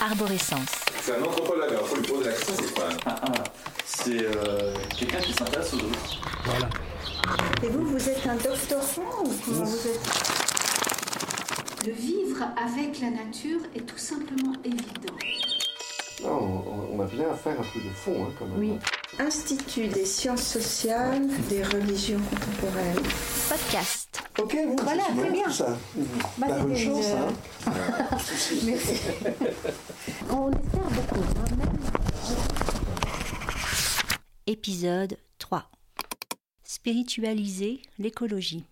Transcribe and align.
Arborescence. 0.00 0.68
C'est 1.02 1.16
un 1.16 1.22
anthropologue, 1.22 1.70
alors 1.70 1.86
faut 1.88 1.96
lui 1.96 2.06
poser 2.06 2.24
la 2.30 2.32
question, 2.32 2.54
c'est 2.58 2.74
quoi 2.74 2.88
Ah, 3.06 3.20
ah. 3.22 3.32
C'est 3.84 4.22
euh, 4.24 4.74
quelqu'un 4.98 5.18
qui 5.20 5.32
s'intéresse 5.32 5.72
aux 5.74 5.78
autres. 5.78 6.20
Voilà. 6.44 6.68
Et 7.62 7.68
vous, 7.68 7.84
vous 7.86 8.08
êtes 8.08 8.26
un 8.26 8.36
doctorant 8.36 9.24
ou 9.24 9.32
comment 9.44 9.64
vous 9.64 9.86
êtes 9.88 10.00
De 11.84 11.90
vivre 11.90 12.44
avec 12.56 13.00
la 13.00 13.10
nature 13.10 13.60
est 13.74 13.80
tout 13.86 13.98
simplement 13.98 14.52
évident. 14.64 15.14
Non, 16.22 16.62
on, 16.92 16.96
on 16.96 17.00
a 17.02 17.06
bien 17.06 17.30
à 17.30 17.34
faire 17.34 17.58
un 17.58 17.62
truc 17.64 17.84
de 17.84 17.90
fond, 17.90 18.24
hein, 18.24 18.32
quand 18.38 18.46
même. 18.46 18.58
Oui. 18.58 18.72
Institut 19.18 19.88
des 19.88 20.04
sciences 20.04 20.42
sociales 20.42 21.26
des 21.48 21.62
religions 21.64 22.20
contemporaines. 22.30 23.02
Podcast. 23.48 23.97
Ok, 24.40 24.56
bon, 24.66 24.76
Voilà, 24.82 25.02
c'est 25.08 25.12
très 25.16 25.26
super, 25.26 25.32
bien. 25.32 25.50
Ça. 25.50 25.78
Bah, 26.38 26.46
Bah, 26.48 26.58
bonne 26.62 26.76
c'était 26.76 26.84
chance, 26.90 27.06
une- 27.06 27.18
hein. 27.18 27.32
Merci. 28.64 28.92
On 30.30 30.50
espère 30.52 30.90
beaucoup. 30.90 31.20
hein, 31.20 31.56
même. 31.56 31.76
Épisode 34.46 35.16
3. 35.38 35.70
Spiritualiser 36.64 37.82
l'écologie. 37.98 38.64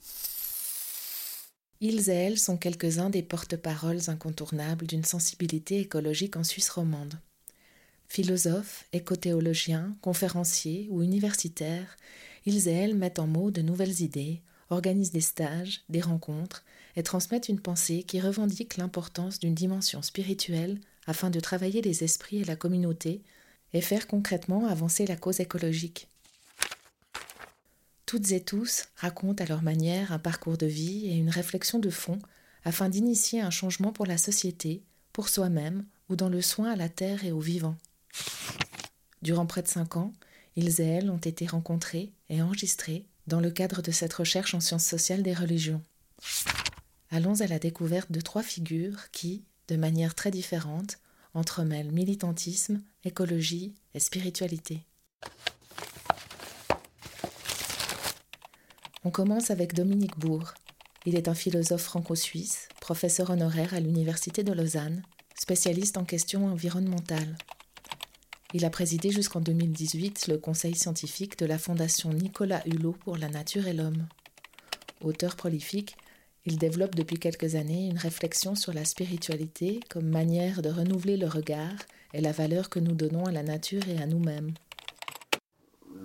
Ils 1.81 2.09
et 2.09 2.13
elles 2.15 2.39
sont 2.39 2.57
quelques-uns 2.57 3.11
des 3.11 3.23
porte-paroles 3.23 4.09
incontournables 4.09 4.87
d'une 4.87 5.05
sensibilité 5.05 5.81
écologique 5.81 6.37
en 6.37 6.45
Suisse 6.45 6.71
romande. 6.71 7.15
Philosophes, 8.09 8.85
écothéologiens, 8.93 9.95
conférenciers 10.01 10.87
ou 10.91 11.03
universitaires, 11.03 11.97
ils 12.47 12.69
et 12.69 12.73
elles 12.73 12.95
mettent 12.95 13.19
en 13.19 13.27
mots 13.27 13.51
de 13.51 13.61
nouvelles 13.63 14.01
idées, 14.01 14.41
organisent 14.71 15.13
des 15.13 15.21
stages, 15.21 15.83
des 15.89 16.01
rencontres 16.01 16.65
et 16.97 17.03
transmettent 17.03 17.49
une 17.49 17.61
pensée 17.61 18.03
qui 18.03 18.21
revendique 18.21 18.77
l'importance 18.77 19.39
d'une 19.39 19.55
dimension 19.55 20.03
spirituelle 20.03 20.81
afin 21.07 21.31
de 21.31 21.41
travailler 21.41 21.83
les 21.83 22.05
esprits 22.05 22.39
et 22.39 22.45
la 22.45 22.57
communauté 22.57 23.23
et 23.73 23.81
faire 23.81 24.07
concrètement 24.07 24.67
avancer 24.67 25.07
la 25.07 25.17
cause 25.17 25.41
écologique. 25.41 26.09
Toutes 28.07 28.31
et 28.31 28.41
tous 28.41 28.87
racontent 28.97 29.43
à 29.43 29.49
leur 29.49 29.63
manière 29.63 30.13
un 30.13 30.19
parcours 30.19 30.57
de 30.57 30.67
vie 30.67 31.07
et 31.07 31.17
une 31.17 31.31
réflexion 31.31 31.79
de 31.79 31.91
fond 31.91 32.19
afin 32.65 32.89
d'initier 32.89 33.41
un 33.41 33.51
changement 33.51 33.93
pour 33.93 34.07
la 34.07 34.19
société, 34.19 34.83
pour 35.13 35.29
soi-même 35.29 35.85
ou 36.09 36.17
dans 36.17 36.29
le 36.29 36.41
soin 36.41 36.71
à 36.71 36.77
la 36.77 36.89
terre 36.89 37.25
et 37.25 37.33
aux 37.33 37.41
vivants. 37.41 37.77
Durant 39.23 39.47
près 39.47 39.63
de 39.63 39.69
cinq 39.69 39.97
ans, 39.97 40.13
ils 40.55 40.81
et 40.81 40.85
elles 40.85 41.11
ont 41.11 41.19
été 41.19 41.47
rencontrés 41.47 42.13
et 42.29 42.43
enregistrés 42.43 43.07
dans 43.27 43.41
le 43.41 43.51
cadre 43.51 43.83
de 43.83 43.91
cette 43.91 44.15
recherche 44.15 44.55
en 44.55 44.61
sciences 44.61 44.87
sociales 44.87 45.23
des 45.23 45.35
religions. 45.35 45.83
Allons 47.11 47.41
à 47.41 47.47
la 47.47 47.59
découverte 47.59 48.11
de 48.13 48.21
trois 48.21 48.43
figures 48.43 49.11
qui, 49.13 49.45
de 49.69 49.77
manière 49.77 50.15
très 50.15 50.31
différente, 50.31 50.99
entremêlent 51.35 51.93
militantisme, 51.93 52.83
écologie 53.05 53.75
et 53.95 54.01
spiritualité. 54.01 54.85
On 59.05 59.11
commence 59.11 59.51
avec 59.51 59.75
Dominique 59.75 60.19
Bourg. 60.19 60.55
Il 61.05 61.15
est 61.15 61.29
un 61.29 61.35
philosophe 61.35 61.83
franco-suisse, 61.83 62.69
professeur 62.81 63.31
honoraire 63.31 63.75
à 63.75 63.81
l'Université 63.81 64.43
de 64.43 64.53
Lausanne, 64.53 65.03
spécialiste 65.39 65.97
en 65.97 66.05
questions 66.05 66.47
environnementales. 66.47 67.37
Il 68.55 68.65
a 68.65 68.71
présidé 68.71 69.11
jusqu'en 69.11 69.41
2018 69.41 70.29
le 70.29 70.39
conseil 70.39 70.75
scientifique 70.75 71.39
de 71.39 71.47
la 71.47 71.59
Fondation 71.59 72.11
Nicolas 72.11 72.63
Hulot 72.67 72.97
pour 73.05 73.17
la 73.17 73.29
nature 73.29 73.67
et 73.67 73.73
l'homme. 73.73 74.07
Auteur 75.03 75.37
prolifique, 75.37 75.97
il 76.47 76.59
développe 76.59 76.95
depuis 76.95 77.19
quelques 77.19 77.57
années 77.57 77.89
une 77.89 77.99
réflexion 77.99 78.55
sur 78.55 78.73
la 78.73 78.85
spiritualité 78.85 79.81
comme 79.91 80.09
manière 80.09 80.63
de 80.63 80.71
renouveler 80.71 81.17
le 81.17 81.27
regard 81.27 81.75
et 82.15 82.21
la 82.21 82.31
valeur 82.31 82.71
que 82.71 82.79
nous 82.79 82.95
donnons 82.95 83.27
à 83.27 83.33
la 83.33 83.43
nature 83.43 83.83
et 83.89 84.01
à 84.01 84.07
nous-mêmes. 84.07 84.53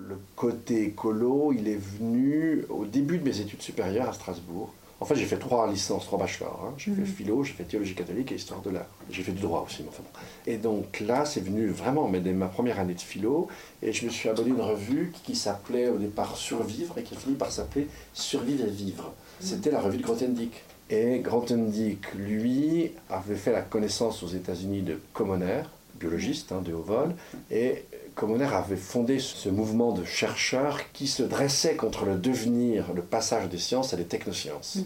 Le 0.08 0.17
côté 0.36 0.86
écolo, 0.86 1.53
il 1.53 1.68
est 1.68 1.78
venu 1.78 2.66
au 2.69 2.85
début 2.85 3.19
de 3.19 3.23
mes 3.23 3.40
études 3.40 3.62
supérieures 3.62 4.09
à 4.09 4.13
Strasbourg. 4.13 4.73
En 5.01 5.06
fait, 5.06 5.16
j'ai 5.16 5.25
fait 5.25 5.38
trois 5.38 5.67
licences, 5.67 6.06
trois 6.06 6.19
bachelors. 6.19 6.63
hein. 6.63 6.73
J'ai 6.78 6.94
fait 6.94 7.06
philo, 7.06 7.44
j'ai 7.44 7.53
fait 7.53 7.63
théologie 7.63 7.95
catholique 7.95 8.31
et 8.31 8.35
histoire 8.35 8.62
de 8.62 8.69
l'art. 8.69 8.85
J'ai 9.09 9.23
fait 9.23 9.31
du 9.31 9.41
droit 9.41 9.66
aussi, 9.66 9.81
mais 9.81 9.89
enfin 9.89 10.03
bon. 10.03 10.19
Et 10.45 10.57
donc 10.57 11.00
là, 11.00 11.25
c'est 11.25 11.41
venu 11.41 11.67
vraiment 11.69 12.07
mais 12.07 12.19
dès 12.19 12.34
ma 12.34 12.45
première 12.45 12.79
année 12.79 12.94
de 12.94 13.01
philo. 13.01 13.47
Et 13.81 13.94
je 13.94 14.06
me 14.06 14.11
suis 14.11 14.29
abonné 14.29 14.51
à 14.51 14.53
une 14.53 14.61
revue 14.61 15.11
qui 15.23 15.35
s'appelait 15.35 15.90
au 15.90 15.97
départ 15.97 16.38
Survivre 16.38 16.95
et 17.00 17.03
qui 17.03 17.16
a 17.16 17.17
fini 17.17 17.35
par 17.35 17.51
s'appeler 17.51 17.88
Survivre 18.13 18.63
et 18.67 18.69
Vivre. 18.69 19.11
C'était 19.40 19.72
la 19.72 19.81
revue 19.81 19.97
de 19.97 20.03
Grothendieck. 20.03 20.63
Et 20.91 21.17
Grothendieck, 21.19 22.13
lui, 22.13 22.91
avait 23.09 23.35
fait 23.35 23.53
la 23.53 23.61
connaissance 23.61 24.22
aux 24.22 24.28
États-Unis 24.28 24.84
de 24.84 25.00
Commoner, 25.13 25.63
biologiste 26.00 26.51
hein, 26.51 26.61
de 26.63 26.73
haut 26.73 26.81
vol, 26.84 27.16
et 27.50 27.85
Commoner 28.16 28.53
avait 28.53 28.75
fondé 28.75 29.19
ce 29.19 29.49
mouvement 29.49 29.94
de 29.94 30.03
chercheurs 30.03 30.79
qui 30.94 31.07
se 31.07 31.23
dressaient 31.23 31.75
contre 31.75 32.05
le 32.05 32.16
devenir, 32.16 32.94
le 32.94 33.01
passage 33.01 33.49
des 33.49 33.57
sciences 33.57 33.94
à 33.94 33.97
des 33.97 34.05
technosciences. 34.05 34.79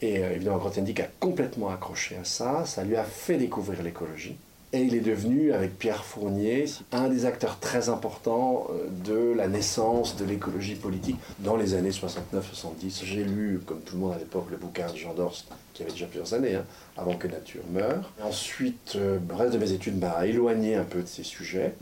Et 0.00 0.18
euh, 0.18 0.34
évidemment, 0.34 0.58
Grothendieck 0.58 1.00
a 1.00 1.08
complètement 1.20 1.70
accroché 1.70 2.16
à 2.16 2.24
ça, 2.24 2.64
ça 2.66 2.82
lui 2.84 2.96
a 2.96 3.04
fait 3.04 3.36
découvrir 3.36 3.82
l'écologie. 3.82 4.36
Et 4.74 4.80
il 4.80 4.94
est 4.94 5.00
devenu, 5.00 5.52
avec 5.52 5.78
Pierre 5.78 6.02
Fournier, 6.02 6.64
un 6.92 7.08
des 7.08 7.26
acteurs 7.26 7.58
très 7.58 7.90
importants 7.90 8.68
euh, 8.70 8.88
de 9.04 9.36
la 9.36 9.46
naissance 9.46 10.16
de 10.16 10.24
l'écologie 10.24 10.76
politique 10.76 11.18
dans 11.40 11.56
les 11.56 11.74
années 11.74 11.90
69-70. 11.90 13.04
J'ai 13.04 13.22
lu, 13.22 13.60
comme 13.66 13.80
tout 13.80 13.96
le 13.96 14.00
monde 14.00 14.14
à 14.14 14.18
l'époque, 14.18 14.46
le 14.50 14.56
bouquin 14.56 14.90
de 14.90 14.96
Jean 14.96 15.12
Dorst, 15.12 15.48
qui 15.74 15.82
avait 15.82 15.92
déjà 15.92 16.06
plusieurs 16.06 16.32
années, 16.32 16.54
hein, 16.54 16.64
avant 16.96 17.14
que 17.16 17.28
Nature 17.28 17.64
meure. 17.70 18.10
Ensuite, 18.22 18.94
euh, 18.96 19.18
le 19.28 19.34
reste 19.34 19.52
de 19.52 19.58
mes 19.58 19.72
études 19.72 19.98
m'a 20.00 20.26
éloigné 20.26 20.74
un 20.74 20.84
peu 20.84 21.02
de 21.02 21.06
ces 21.06 21.22
sujets. 21.22 21.74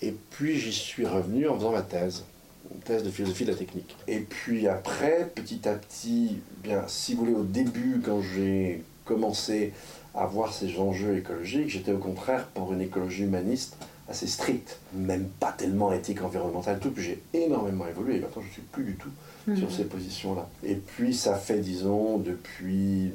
Et 0.00 0.14
puis 0.30 0.56
j'y 0.58 0.72
suis 0.72 1.06
revenu 1.06 1.48
en 1.48 1.56
faisant 1.56 1.72
ma 1.72 1.82
thèse, 1.82 2.24
une 2.72 2.80
thèse 2.80 3.02
de 3.02 3.10
philosophie 3.10 3.44
de 3.44 3.50
la 3.50 3.56
technique. 3.56 3.96
Et 4.06 4.20
puis 4.20 4.68
après, 4.68 5.30
petit 5.34 5.68
à 5.68 5.74
petit, 5.74 6.38
bien, 6.62 6.84
si 6.86 7.14
vous 7.14 7.24
voulez, 7.24 7.34
au 7.34 7.42
début, 7.42 8.00
quand 8.04 8.22
j'ai 8.22 8.84
commencé 9.04 9.72
à 10.14 10.26
voir 10.26 10.52
ces 10.52 10.78
enjeux 10.78 11.16
écologiques, 11.16 11.68
j'étais 11.68 11.92
au 11.92 11.98
contraire 11.98 12.46
pour 12.48 12.72
une 12.72 12.80
écologie 12.80 13.22
humaniste 13.24 13.76
assez 14.08 14.26
stricte, 14.26 14.78
même 14.92 15.28
pas 15.38 15.52
tellement 15.52 15.92
éthique, 15.92 16.22
environnementale, 16.22 16.80
tout. 16.80 16.90
Puis 16.90 17.04
j'ai 17.04 17.22
énormément 17.32 17.86
évolué. 17.86 18.16
Et 18.16 18.20
maintenant, 18.20 18.42
je 18.42 18.52
suis 18.52 18.62
plus 18.62 18.84
du 18.84 18.96
tout 18.96 19.10
sur 19.56 19.70
ces 19.72 19.84
positions-là. 19.84 20.48
Et 20.64 20.74
puis, 20.74 21.14
ça 21.14 21.36
fait, 21.36 21.60
disons, 21.60 22.18
depuis 22.18 23.12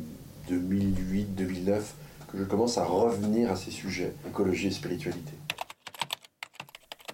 2008-2009 0.50 1.82
que 2.32 2.38
je 2.38 2.44
commence 2.44 2.78
à 2.78 2.86
revenir 2.86 3.52
à 3.52 3.56
ces 3.56 3.72
sujets, 3.72 4.14
écologie 4.28 4.68
et 4.68 4.72
spiritualité. 4.72 5.34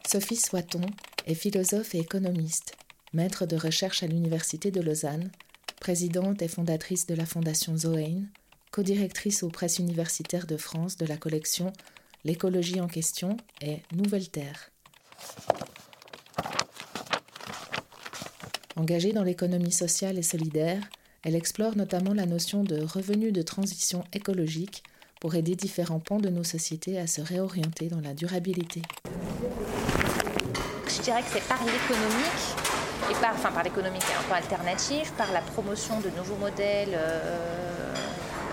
Sophie 0.07 0.35
Soiton 0.35 0.81
est 1.25 1.35
philosophe 1.35 1.95
et 1.95 1.99
économiste, 1.99 2.75
maître 3.13 3.45
de 3.45 3.55
recherche 3.55 4.03
à 4.03 4.07
l'Université 4.07 4.71
de 4.71 4.81
Lausanne, 4.81 5.31
présidente 5.79 6.41
et 6.41 6.47
fondatrice 6.47 7.07
de 7.07 7.15
la 7.15 7.25
Fondation 7.25 7.77
Zoein, 7.77 8.23
codirectrice 8.71 9.43
aux 9.43 9.49
presses 9.49 9.79
universitaires 9.79 10.47
de 10.47 10.57
France 10.57 10.97
de 10.97 11.05
la 11.05 11.17
collection 11.17 11.73
L'écologie 12.23 12.79
en 12.79 12.87
question 12.87 13.35
et 13.61 13.79
Nouvelle 13.91 14.29
Terre. 14.29 14.71
Engagée 18.75 19.11
dans 19.11 19.23
l'économie 19.23 19.71
sociale 19.71 20.17
et 20.17 20.23
solidaire, 20.23 20.81
elle 21.23 21.35
explore 21.35 21.75
notamment 21.75 22.13
la 22.13 22.25
notion 22.25 22.63
de 22.63 22.81
revenu 22.81 23.31
de 23.31 23.41
transition 23.41 24.03
écologique 24.13 24.83
pour 25.19 25.35
aider 25.35 25.55
différents 25.55 25.99
pans 25.99 26.19
de 26.19 26.29
nos 26.29 26.43
sociétés 26.43 26.99
à 26.99 27.07
se 27.07 27.21
réorienter 27.21 27.89
dans 27.89 28.01
la 28.01 28.13
durabilité. 28.13 28.81
Je 30.87 31.01
dirais 31.01 31.21
que 31.21 31.29
c'est 31.33 31.47
par 31.47 31.63
l'économique 31.65 32.45
et 33.09 33.13
par, 33.21 33.33
enfin 33.33 33.51
par 33.51 33.63
l'économique 33.63 34.03
un 34.17 34.23
peu 34.27 34.33
alternative, 34.33 35.11
par 35.17 35.31
la 35.31 35.41
promotion 35.41 35.99
de 35.99 36.09
nouveaux 36.17 36.37
modèles 36.37 36.93
euh, 36.93 37.70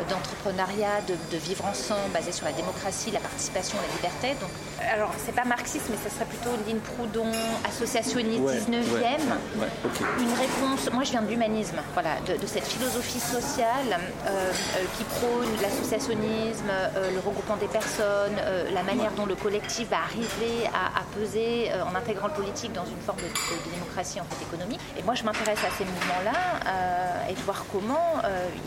d'entrepreneuriat, 0.09 1.01
de, 1.07 1.15
de 1.33 1.37
vivre 1.41 1.65
ensemble, 1.65 2.11
basé 2.13 2.33
sur 2.33 2.45
la 2.47 2.53
démocratie, 2.53 3.11
la 3.11 3.21
participation, 3.21 3.77
la 3.81 3.95
liberté. 3.97 4.37
Donc, 4.41 4.51
alors 4.93 5.11
c'est 5.25 5.35
pas 5.35 5.45
marxiste, 5.45 5.87
mais 5.91 5.97
ce 6.03 6.15
serait 6.15 6.25
plutôt 6.27 6.51
Lynn 6.67 6.79
Proudhon, 6.81 7.31
associationniste 7.67 8.41
19e. 8.71 9.61
ouais, 9.61 9.67
ok. 9.85 10.01
Une 10.21 10.33
réponse, 10.35 10.91
moi 10.93 11.05
je 11.05 11.11
viens 11.11 11.23
de 11.23 11.29
l'humanisme, 11.31 11.77
voilà, 11.95 12.17
de, 12.27 12.37
de 12.37 12.47
cette 12.47 12.67
philosophie 12.67 13.21
sociale 13.21 13.91
euh, 14.27 14.29
euh, 14.29 14.85
qui 14.97 15.05
prône 15.05 15.49
l'associationnisme, 15.63 16.71
euh, 16.71 17.11
le 17.11 17.19
regroupement 17.19 17.57
des 17.57 17.67
personnes, 17.69 18.37
euh, 18.41 18.71
la 18.73 18.83
manière 18.83 19.13
dont 19.13 19.27
le 19.27 19.35
collectif 19.35 19.89
va 19.91 19.99
arriver 19.99 20.67
à, 20.73 20.99
à 21.01 21.03
peser 21.19 21.71
euh, 21.73 21.83
en 21.85 21.95
intégrant 21.95 22.29
le 22.29 22.35
politique 22.35 22.73
dans 22.73 22.85
une 22.87 23.01
forme 23.05 23.19
de, 23.19 23.23
de- 23.25 23.69
de 23.69 23.71
démocratie 23.75 24.21
en 24.21 24.25
fait 24.25 24.45
économique. 24.45 24.81
Et 24.99 25.03
moi 25.03 25.15
je 25.15 25.25
m'intéresse 25.25 25.59
à 25.61 25.71
ces 25.77 25.85
mouvements-là 25.85 26.39
euh, 26.67 27.31
et 27.31 27.35
de 27.35 27.41
voir 27.41 27.65
comment 27.73 28.23
euh, 28.25 28.47
ils- 28.55 28.61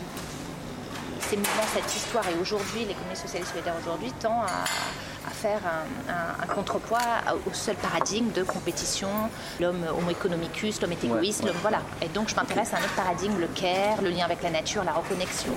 ces 1.32 1.38
mouvements, 1.38 1.62
cette 1.72 1.96
histoire 1.96 2.28
et 2.28 2.34
aujourd'hui, 2.38 2.84
l'économie 2.84 3.16
sociale 3.16 3.42
et 3.42 3.46
solidaire 3.46 3.74
aujourd'hui 3.80 4.12
tend 4.20 4.42
à, 4.42 4.64
à 5.26 5.30
faire 5.30 5.60
un, 5.66 6.12
un- 6.12 6.42
un 6.42 6.46
contrepoids 6.54 6.98
au 7.48 7.54
seul 7.54 7.74
paradigme 7.76 8.30
de 8.32 8.42
compétition, 8.42 9.08
l'homme 9.58 9.82
homo 9.96 10.10
economicus, 10.10 10.78
l'homme 10.82 10.92
est 10.92 11.02
égoïste, 11.02 11.40
ouais. 11.40 11.46
l'homme 11.46 11.56
voilà. 11.62 11.80
Et 12.02 12.08
donc 12.08 12.28
je 12.28 12.34
m'intéresse 12.34 12.74
à 12.74 12.76
un 12.76 12.80
autre 12.80 12.94
paradigme, 12.96 13.38
le 13.40 13.46
care, 13.46 14.02
le 14.02 14.10
lien 14.10 14.26
avec 14.26 14.42
la 14.42 14.50
nature, 14.50 14.84
la 14.84 14.92
reconnexion. 14.92 15.52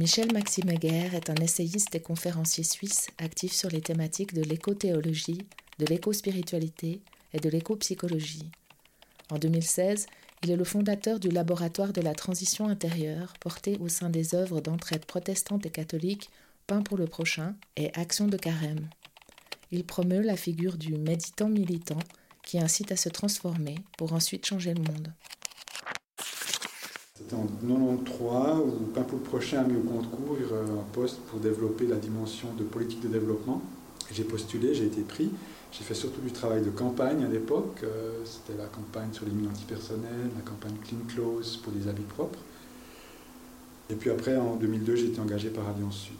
Michel 0.00 0.32
Maxime 0.32 0.70
Heger 0.70 1.14
est 1.14 1.30
un 1.30 1.36
essayiste 1.36 1.94
et 1.94 2.00
conférencier 2.00 2.64
suisse 2.64 3.06
actif 3.18 3.52
sur 3.52 3.70
les 3.70 3.80
thématiques 3.80 4.34
de 4.34 4.42
l'éco-théologie, 4.42 5.46
de 5.78 5.86
l'éco-spiritualité 5.86 7.00
et 7.32 7.38
de 7.38 7.48
l'éco-psychologie. 7.48 8.50
En 9.30 9.38
2016, 9.38 10.06
il 10.44 10.50
est 10.50 10.56
le 10.56 10.64
fondateur 10.64 11.18
du 11.20 11.30
laboratoire 11.30 11.94
de 11.94 12.02
la 12.02 12.12
transition 12.12 12.68
intérieure 12.68 13.32
porté 13.40 13.78
au 13.80 13.88
sein 13.88 14.10
des 14.10 14.34
œuvres 14.34 14.60
d'entraide 14.60 15.06
protestante 15.06 15.64
et 15.64 15.70
catholique 15.70 16.28
Pain 16.66 16.82
pour 16.82 16.98
le 16.98 17.06
prochain 17.06 17.54
et 17.78 17.90
Action 17.94 18.26
de 18.26 18.36
carême. 18.36 18.90
Il 19.72 19.84
promeut 19.84 20.20
la 20.20 20.36
figure 20.36 20.76
du 20.76 20.98
méditant 20.98 21.48
militant 21.48 21.98
qui 22.42 22.58
incite 22.58 22.92
à 22.92 22.96
se 22.96 23.08
transformer 23.08 23.76
pour 23.96 24.12
ensuite 24.12 24.44
changer 24.44 24.74
le 24.74 24.82
monde. 24.82 25.14
C'était 27.16 27.36
en 27.36 27.46
93 27.46 28.58
où 28.66 28.84
Pain 28.92 29.02
pour 29.02 29.20
le 29.20 29.24
prochain 29.24 29.60
a 29.60 29.64
mis 29.64 29.78
au 29.78 29.80
concours 29.80 30.36
un 30.52 30.92
poste 30.92 31.20
pour 31.20 31.40
développer 31.40 31.86
la 31.86 31.96
dimension 31.96 32.52
de 32.52 32.64
politique 32.64 33.00
de 33.00 33.08
développement. 33.08 33.62
J'ai 34.12 34.24
postulé, 34.24 34.74
j'ai 34.74 34.84
été 34.84 35.00
pris. 35.00 35.30
J'ai 35.76 35.82
fait 35.82 35.94
surtout 35.94 36.20
du 36.20 36.30
travail 36.30 36.62
de 36.62 36.70
campagne 36.70 37.24
à 37.24 37.28
l'époque. 37.28 37.80
Euh, 37.82 38.12
c'était 38.24 38.56
la 38.56 38.66
campagne 38.66 39.12
sur 39.12 39.24
les 39.24 39.32
mines 39.32 39.48
antipersonnelles, 39.48 40.30
la 40.36 40.48
campagne 40.48 40.74
Clean 40.86 41.00
Clothes 41.08 41.58
pour 41.62 41.72
des 41.72 41.88
habits 41.88 42.02
propres. 42.02 42.38
Et 43.90 43.94
puis 43.96 44.10
après, 44.10 44.36
en 44.36 44.54
2002, 44.54 44.94
j'ai 44.94 45.06
été 45.06 45.20
engagé 45.20 45.50
par 45.50 45.68
Alliance 45.68 45.98
Sud. 45.98 46.14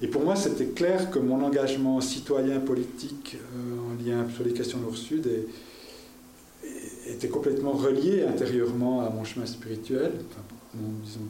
Et 0.00 0.06
pour 0.06 0.22
moi, 0.22 0.36
c'était 0.36 0.66
clair 0.66 1.10
que 1.10 1.18
mon 1.18 1.42
engagement 1.44 2.00
citoyen 2.00 2.60
politique 2.60 3.36
euh, 3.36 3.90
en 3.90 4.02
lien 4.02 4.30
sur 4.32 4.44
les 4.44 4.52
questions 4.52 4.78
Nord-Sud 4.78 5.28
était 7.06 7.28
complètement 7.28 7.72
relié 7.72 8.22
intérieurement 8.22 9.00
à 9.00 9.10
mon 9.10 9.24
chemin 9.24 9.44
spirituel. 9.44 10.12
en 10.74 11.04
disons 11.04 11.20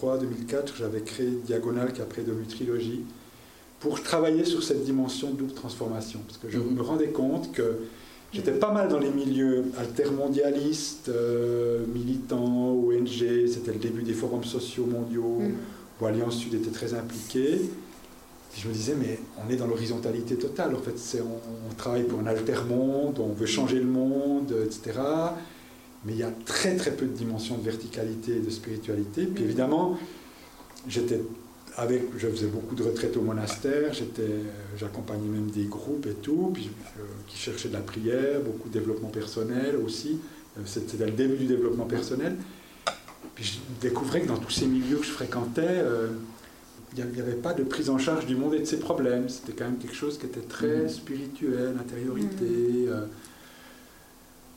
2003-2004, 0.00 0.76
j'avais 0.78 1.02
créé 1.02 1.30
Diagonale, 1.44 1.92
qui 1.92 2.00
après 2.00 2.22
devenu 2.22 2.46
Trilogie, 2.46 3.02
pour 3.80 4.02
travailler 4.02 4.44
sur 4.44 4.62
cette 4.62 4.84
dimension 4.84 5.30
de 5.30 5.36
double 5.36 5.52
transformation. 5.52 6.20
Parce 6.26 6.38
que 6.38 6.48
je 6.50 6.58
mhm. 6.58 6.74
me 6.74 6.82
rendais 6.82 7.08
compte 7.08 7.52
que 7.52 7.78
j'étais 8.32 8.52
pas 8.52 8.72
mal 8.72 8.88
dans 8.88 8.98
les 8.98 9.10
milieux 9.10 9.64
altermondialistes, 9.78 11.08
euh, 11.08 11.84
militants, 11.86 12.72
ONG, 12.72 13.46
c'était 13.46 13.72
le 13.72 13.78
début 13.78 14.02
des 14.02 14.14
forums 14.14 14.44
sociaux 14.44 14.86
mondiaux, 14.86 15.38
mhm. 15.40 15.54
où 16.00 16.06
Alliance 16.06 16.36
Sud 16.36 16.54
était 16.54 16.70
très 16.70 16.94
impliquée. 16.94 17.60
je 18.56 18.68
me 18.68 18.72
disais, 18.72 18.96
mais 18.98 19.20
on 19.44 19.50
est 19.50 19.56
dans 19.56 19.66
l'horizontalité 19.66 20.34
totale. 20.36 20.74
En 20.74 20.80
fait, 20.80 20.98
c'est, 20.98 21.20
on, 21.20 21.74
travaille 21.76 22.04
pour 22.04 22.18
un 22.18 22.26
alter-monde, 22.26 23.20
on 23.20 23.32
veut 23.32 23.46
changer 23.46 23.78
le 23.78 23.86
monde, 23.86 24.52
etc. 24.64 24.98
Mais 26.04 26.12
il 26.12 26.18
y 26.18 26.24
a 26.24 26.32
très 26.44 26.74
très 26.76 26.90
peu 26.90 27.06
de 27.06 27.12
dimensions 27.12 27.56
de 27.56 27.62
verticalité 27.62 28.36
et 28.36 28.40
de 28.40 28.50
spiritualité. 28.50 29.26
Puis 29.26 29.44
mhm. 29.44 29.48
évidemment, 29.48 29.98
j'étais 30.88 31.20
je 32.16 32.28
faisais 32.28 32.46
beaucoup 32.46 32.74
de 32.74 32.82
retraites 32.82 33.16
au 33.16 33.20
monastère, 33.20 33.92
j'accompagnais 34.76 35.28
même 35.28 35.50
des 35.50 35.64
groupes 35.64 36.06
et 36.06 36.14
tout, 36.14 36.50
puis, 36.52 36.70
qui 37.28 37.38
cherchaient 37.38 37.68
de 37.68 37.74
la 37.74 37.80
prière, 37.80 38.40
beaucoup 38.40 38.68
de 38.68 38.74
développement 38.74 39.08
personnel 39.08 39.76
aussi. 39.76 40.18
Euh, 40.58 40.62
c'était 40.64 41.04
le 41.04 41.12
début 41.12 41.36
du 41.36 41.46
développement 41.46 41.84
personnel. 41.84 42.36
Puis 43.34 43.44
je 43.44 43.58
découvrais 43.80 44.22
que 44.22 44.28
dans 44.28 44.38
tous 44.38 44.50
ces 44.50 44.66
milieux 44.66 44.96
que 44.96 45.04
je 45.04 45.10
fréquentais, 45.10 45.62
euh, 45.66 46.08
il 46.96 47.04
n'y 47.04 47.20
avait 47.20 47.34
pas 47.34 47.54
de 47.54 47.62
prise 47.62 47.90
en 47.90 47.98
charge 47.98 48.26
du 48.26 48.34
monde 48.34 48.54
et 48.54 48.60
de 48.60 48.64
ses 48.64 48.78
problèmes. 48.78 49.28
C'était 49.28 49.52
quand 49.52 49.66
même 49.66 49.78
quelque 49.78 49.94
chose 49.94 50.18
qui 50.18 50.26
était 50.26 50.40
très 50.40 50.84
mmh. 50.84 50.88
spirituel, 50.88 51.76
intériorité. 51.78 52.44
Mmh. 52.44 52.88
Euh, 52.88 53.06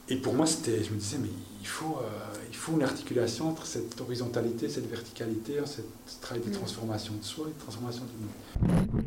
et 0.10 0.16
pour 0.16 0.34
moi, 0.34 0.46
c'était, 0.46 0.84
je 0.84 0.92
me 0.92 0.98
disais, 0.98 1.18
mais 1.22 1.30
il 1.62 1.68
faut, 1.68 2.00
euh, 2.02 2.34
il 2.50 2.56
faut 2.56 2.74
une 2.74 2.82
articulation 2.82 3.50
entre 3.50 3.68
cette 3.68 4.02
horizontalité, 4.02 4.68
cette 4.68 4.90
verticalité, 4.90 5.60
hein, 5.60 5.66
ce 5.68 5.82
travail 6.20 6.44
de 6.44 6.50
mm. 6.50 6.54
transformation 6.54 7.14
de 7.14 7.24
soi 7.24 7.46
et 7.50 7.54
de 7.54 7.60
transformation 7.60 8.02
du 8.06 8.66
monde. 8.66 9.04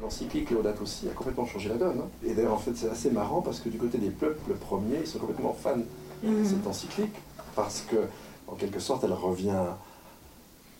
L'encyclique 0.00 0.48
Léodate 0.50 0.80
aussi 0.80 1.06
a 1.08 1.12
complètement 1.12 1.44
changé 1.44 1.68
la 1.68 1.76
donne. 1.76 1.98
Hein. 1.98 2.08
Et 2.26 2.32
d'ailleurs, 2.32 2.54
en 2.54 2.58
fait, 2.58 2.74
c'est 2.74 2.88
assez 2.88 3.10
marrant 3.10 3.42
parce 3.42 3.60
que 3.60 3.68
du 3.68 3.76
côté 3.76 3.98
des 3.98 4.08
peuples 4.08 4.54
premiers, 4.54 5.00
ils 5.02 5.06
sont 5.06 5.18
complètement 5.18 5.52
fans 5.52 5.76
de 6.22 6.28
mm. 6.28 6.44
cette 6.46 6.66
encyclique 6.66 7.14
parce 7.54 7.82
que, 7.82 7.96
en 8.46 8.54
quelque 8.54 8.80
sorte, 8.80 9.04
elle 9.04 9.12
revient 9.12 9.66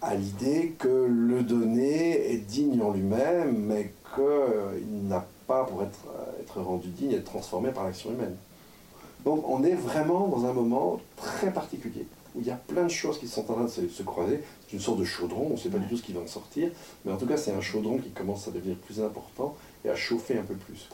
à 0.00 0.14
l'idée 0.14 0.76
que 0.78 1.06
le 1.10 1.42
donné 1.42 2.32
est 2.32 2.38
digne 2.38 2.80
en 2.80 2.92
lui-même, 2.92 3.54
mais 3.66 3.92
qu'il 4.14 5.08
n'a 5.08 5.26
pas 5.46 5.64
pour 5.64 5.82
être, 5.82 6.06
être 6.40 6.62
rendu 6.62 6.88
digne, 6.88 7.12
être 7.12 7.24
transformé 7.24 7.70
par 7.70 7.84
l'action 7.84 8.12
humaine. 8.12 8.36
Donc 9.28 9.46
on 9.46 9.62
est 9.62 9.74
vraiment 9.74 10.26
dans 10.26 10.46
un 10.46 10.54
moment 10.54 11.02
très 11.18 11.52
particulier, 11.52 12.06
où 12.34 12.40
il 12.40 12.46
y 12.46 12.50
a 12.50 12.56
plein 12.56 12.84
de 12.84 12.90
choses 12.90 13.18
qui 13.18 13.28
sont 13.28 13.42
en 13.50 13.54
train 13.56 13.64
de 13.64 13.68
se, 13.68 14.02
croiser. 14.02 14.40
C'est 14.66 14.76
une 14.76 14.82
sorte 14.82 15.00
de 15.00 15.04
chaudron, 15.04 15.48
on 15.50 15.52
ne 15.52 15.56
sait 15.58 15.68
pas 15.68 15.76
du 15.76 15.86
tout 15.86 15.98
ce 15.98 16.02
qui 16.02 16.14
va 16.14 16.20
en 16.20 16.26
sortir, 16.26 16.70
mais 17.04 17.12
en 17.12 17.18
tout 17.18 17.26
cas 17.26 17.36
c'est 17.36 17.52
un 17.52 17.60
chaudron 17.60 17.98
qui 17.98 18.08
commence 18.08 18.48
à 18.48 18.52
devenir 18.52 18.76
plus 18.76 19.02
important 19.02 19.54
et 19.84 19.90
à 19.90 19.96
chauffer 19.96 20.38
un 20.38 20.44
peu 20.44 20.54
plus. 20.54 20.88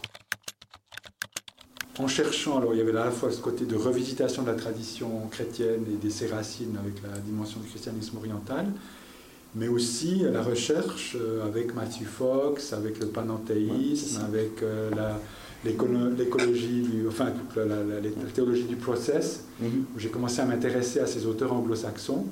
En 2.00 2.08
cherchant, 2.08 2.58
alors 2.58 2.74
il 2.74 2.78
y 2.78 2.80
avait 2.80 2.90
à 2.90 3.04
la 3.04 3.12
fois 3.12 3.30
ce 3.30 3.40
côté 3.40 3.66
de 3.66 3.76
revisitation 3.76 4.42
de 4.42 4.48
la 4.48 4.56
tradition 4.56 5.08
chrétienne 5.30 5.84
et 5.88 6.04
de 6.04 6.10
ses 6.10 6.26
racines 6.26 6.76
avec 6.76 7.04
la 7.04 7.16
dimension 7.20 7.60
du 7.60 7.68
christianisme 7.68 8.16
oriental, 8.16 8.66
mais 9.54 9.68
aussi 9.68 10.24
la 10.24 10.42
recherche 10.42 11.16
euh, 11.20 11.46
avec 11.46 11.72
Matthew 11.72 12.06
Fox, 12.06 12.72
avec 12.72 12.98
le 12.98 13.06
panenthéisme, 13.06 14.24
avec 14.24 14.60
euh, 14.64 14.90
la, 14.90 15.20
l'écologie, 15.64 16.86
enfin 17.08 17.26
toute 17.30 17.56
la, 17.56 17.76
théologie 18.34 18.64
du 18.64 18.76
process, 18.76 19.44
mhm. 19.60 19.84
où 19.94 19.98
j'ai 19.98 20.08
commencé 20.08 20.40
à 20.40 20.44
m'intéresser 20.44 21.00
à 21.00 21.06
ces 21.06 21.26
auteurs 21.26 21.52
anglo-saxons. 21.52 22.26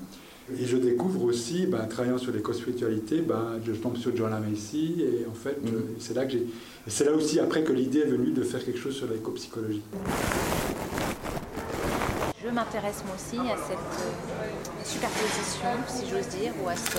Et 0.61 0.67
je 0.67 0.77
découvre 0.77 1.23
aussi, 1.25 1.67
ben, 1.67 1.87
travaillant 1.87 2.19
sur 2.19 2.33
l'éco-spiritualité, 2.33 3.21
ben, 3.21 3.61
je 3.65 3.73
tombe 3.73 3.97
sur 3.97 4.15
John 4.15 4.31
Macy, 4.31 4.97
et 5.01 5.27
en 5.31 5.35
fait, 5.35 5.57
mhm. 5.63 5.83
c'est 5.99 6.15
là 6.15 6.25
que 6.25 6.33
j'ai. 6.33 6.47
C'est 6.87 7.05
là 7.05 7.13
aussi 7.13 7.39
après 7.39 7.63
que 7.63 7.73
l'idée 7.73 8.01
est 8.01 8.11
venue 8.11 8.33
de 8.33 8.43
faire 8.43 8.65
quelque 8.65 8.79
chose 8.79 8.97
sur 8.97 9.07
l'éco-psychologie. 9.07 9.83
Je 12.45 12.51
m'intéresse 12.51 13.03
moi 13.07 13.15
aussi 13.15 13.39
à 13.39 13.57
cette 13.57 13.79
euh, 13.79 14.85
superposition, 14.85 15.69
si 15.87 16.11
j'ose 16.11 16.27
dire, 16.41 16.53
ou 16.63 16.69
à 16.69 16.75
ce 16.75 16.99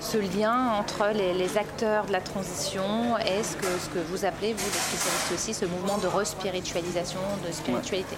ce 0.00 0.18
lien 0.18 0.72
entre 0.78 1.08
les, 1.14 1.58
acteurs 1.58 2.06
de 2.06 2.12
la 2.12 2.20
transition 2.20 3.16
et 3.18 3.42
ce 3.42 3.56
que, 3.56 3.66
ce 3.66 3.88
que 3.90 3.98
vous 4.10 4.24
appelez, 4.24 4.52
vous 4.52 4.66
les 4.66 4.78
spécialistes 4.78 5.32
aussi, 5.34 5.54
ce 5.54 5.64
mouvement 5.64 5.98
de 5.98 6.06
respiritualisation, 6.06 7.20
de 7.46 7.52
spiritualité. 7.52 8.16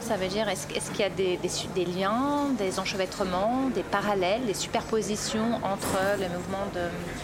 Ça 0.00 0.16
veut 0.16 0.28
dire, 0.28 0.48
est-ce 0.48 0.66
qu'il 0.66 1.00
y 1.00 1.02
a 1.02 1.10
des, 1.10 1.38
des, 1.74 1.84
liens, 1.84 2.48
des 2.56 2.78
enchevêtrements, 2.78 3.70
des 3.74 3.82
parallèles, 3.82 4.46
des 4.46 4.54
superpositions 4.54 5.56
entre 5.64 5.98
le 6.20 6.28
mouvement 6.28 6.64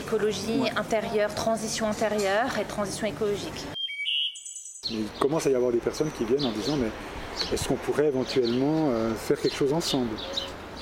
d'écologie 0.00 0.62
intérieure, 0.76 1.32
transition 1.34 1.86
intérieure 1.86 2.58
et 2.60 2.64
transition 2.64 3.06
écologique? 3.06 3.66
Il 4.90 5.06
commence 5.20 5.46
à 5.46 5.50
y 5.50 5.54
avoir 5.54 5.70
des 5.70 5.78
personnes 5.78 6.10
qui 6.18 6.24
viennent 6.24 6.44
en 6.44 6.50
disant, 6.50 6.76
mais 6.76 6.90
est-ce 7.52 7.68
qu'on 7.68 7.76
pourrait 7.76 8.08
éventuellement 8.08 8.90
euh, 8.90 9.14
faire 9.14 9.40
quelque 9.40 9.56
chose 9.56 9.72
ensemble? 9.72 10.16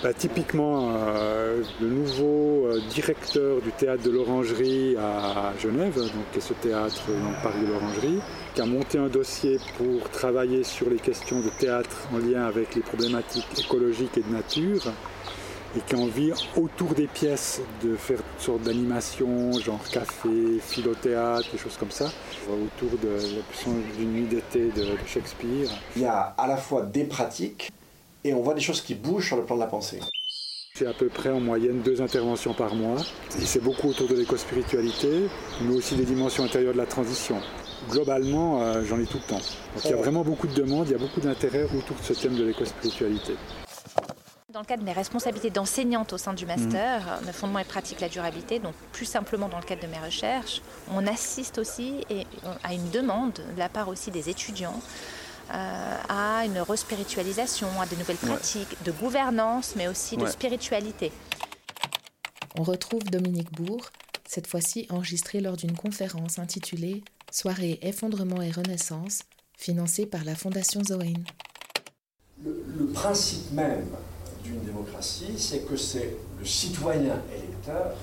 Bah, 0.02 0.14
typiquement, 0.14 0.92
euh, 0.94 1.62
le 1.78 1.88
nouveau 1.88 2.66
euh, 2.66 2.80
directeur 2.88 3.60
du 3.60 3.70
théâtre 3.70 4.02
de 4.02 4.10
l'Orangerie 4.10 4.96
à 4.96 5.52
Genève, 5.60 5.94
donc, 5.94 6.30
qui 6.32 6.38
est 6.38 6.40
ce 6.40 6.54
théâtre 6.54 7.02
dans 7.08 7.42
Paris 7.42 7.60
de 7.60 7.66
l'Orangerie, 7.66 8.18
qui 8.54 8.62
a 8.62 8.66
monté 8.66 8.96
un 8.96 9.08
dossier 9.08 9.58
pour 9.76 10.08
travailler 10.08 10.64
sur 10.64 10.88
les 10.88 10.96
questions 10.96 11.40
de 11.40 11.50
théâtre 11.50 12.08
en 12.14 12.18
lien 12.18 12.44
avec 12.44 12.74
les 12.74 12.80
problématiques 12.80 13.46
écologiques 13.58 14.16
et 14.16 14.22
de 14.22 14.32
nature, 14.32 14.90
et 15.76 15.80
qui 15.80 15.94
a 15.94 15.98
envie, 15.98 16.32
autour 16.56 16.94
des 16.94 17.06
pièces, 17.06 17.60
de 17.84 17.94
faire 17.94 18.16
toutes 18.18 18.44
sortes 18.44 18.62
d'animations, 18.62 19.52
genre 19.52 19.84
café, 19.92 20.60
philothéâtre, 20.60 21.46
des 21.52 21.58
choses 21.58 21.76
comme 21.76 21.90
ça, 21.90 22.10
autour 22.48 22.98
de 22.98 23.18
d'une 23.98 24.12
nuit 24.12 24.26
d'été 24.26 24.70
de 24.74 24.86
Shakespeare. 25.06 25.68
Il 25.94 26.02
y 26.02 26.06
a 26.06 26.34
à 26.38 26.46
la 26.46 26.56
fois 26.56 26.82
des 26.82 27.04
pratiques 27.04 27.70
et 28.24 28.34
on 28.34 28.42
voit 28.42 28.54
des 28.54 28.60
choses 28.60 28.80
qui 28.80 28.94
bougent 28.94 29.28
sur 29.28 29.36
le 29.36 29.44
plan 29.44 29.56
de 29.56 29.60
la 29.60 29.66
pensée. 29.66 30.00
C'est 30.74 30.86
à 30.86 30.92
peu 30.92 31.08
près 31.08 31.30
en 31.30 31.40
moyenne 31.40 31.82
deux 31.82 32.00
interventions 32.00 32.54
par 32.54 32.74
mois. 32.74 33.00
Et 33.40 33.44
c'est 33.44 33.62
beaucoup 33.62 33.88
autour 33.88 34.08
de 34.08 34.14
l'éco-spiritualité, 34.14 35.28
mais 35.62 35.74
aussi 35.74 35.94
des 35.94 36.04
dimensions 36.04 36.44
intérieures 36.44 36.72
de 36.72 36.78
la 36.78 36.86
transition. 36.86 37.36
Globalement, 37.90 38.62
euh, 38.62 38.84
j'en 38.84 38.98
ai 38.98 39.06
tout 39.06 39.18
le 39.18 39.28
temps. 39.28 39.40
Donc 39.74 39.84
il 39.84 39.90
y 39.90 39.94
a 39.94 39.96
vraiment 39.96 40.22
beaucoup 40.22 40.46
de 40.46 40.54
demandes, 40.54 40.88
il 40.88 40.92
y 40.92 40.94
a 40.94 40.98
beaucoup 40.98 41.20
d'intérêt 41.20 41.64
autour 41.64 41.96
de 41.96 42.02
ce 42.02 42.12
thème 42.12 42.36
de 42.36 42.44
l'éco-spiritualité. 42.44 43.34
Dans 44.52 44.60
le 44.60 44.66
cadre 44.66 44.82
de 44.82 44.86
mes 44.86 44.92
responsabilités 44.92 45.50
d'enseignante 45.50 46.12
au 46.12 46.18
sein 46.18 46.34
du 46.34 46.44
master, 46.44 47.20
mmh. 47.22 47.26
de 47.26 47.32
fondement 47.32 47.58
et 47.58 47.64
pratique 47.64 48.00
la 48.00 48.08
durabilité, 48.08 48.58
donc 48.58 48.74
plus 48.92 49.04
simplement 49.04 49.48
dans 49.48 49.58
le 49.58 49.64
cadre 49.64 49.82
de 49.82 49.86
mes 49.86 49.98
recherches, 49.98 50.60
on 50.92 51.06
assiste 51.06 51.58
aussi 51.58 52.04
à 52.64 52.74
une 52.74 52.90
demande 52.90 53.34
de 53.34 53.58
la 53.58 53.68
part 53.68 53.88
aussi 53.88 54.10
des 54.10 54.28
étudiants 54.28 54.80
euh, 55.52 55.96
à 56.08 56.44
une 56.44 56.58
respiritualisation, 56.58 57.68
à 57.80 57.86
de 57.86 57.96
nouvelles 57.96 58.16
pratiques 58.16 58.76
de 58.84 58.92
gouvernance, 58.92 59.74
mais 59.76 59.88
aussi 59.88 60.16
de 60.16 60.26
spiritualité. 60.26 61.12
On 62.58 62.62
retrouve 62.62 63.04
Dominique 63.04 63.52
Bourg, 63.52 63.90
cette 64.26 64.46
fois-ci 64.46 64.86
enregistrée 64.90 65.40
lors 65.40 65.56
d'une 65.56 65.76
conférence 65.76 66.38
intitulée 66.38 67.02
Soirée 67.32 67.78
effondrement 67.82 68.42
et 68.42 68.50
renaissance, 68.50 69.20
financée 69.56 70.04
par 70.04 70.24
la 70.24 70.34
Fondation 70.34 70.82
Zoé. 70.82 71.14
Le, 72.44 72.86
principe 72.92 73.52
même 73.52 73.86
du 74.42 74.50
d'une 74.50 74.64
démocratie, 74.64 75.34
c'est 75.36 75.60
que 75.60 75.76
c'est 75.76 76.16
le 76.38 76.44
citoyen 76.44 77.22
électeur 77.32 77.94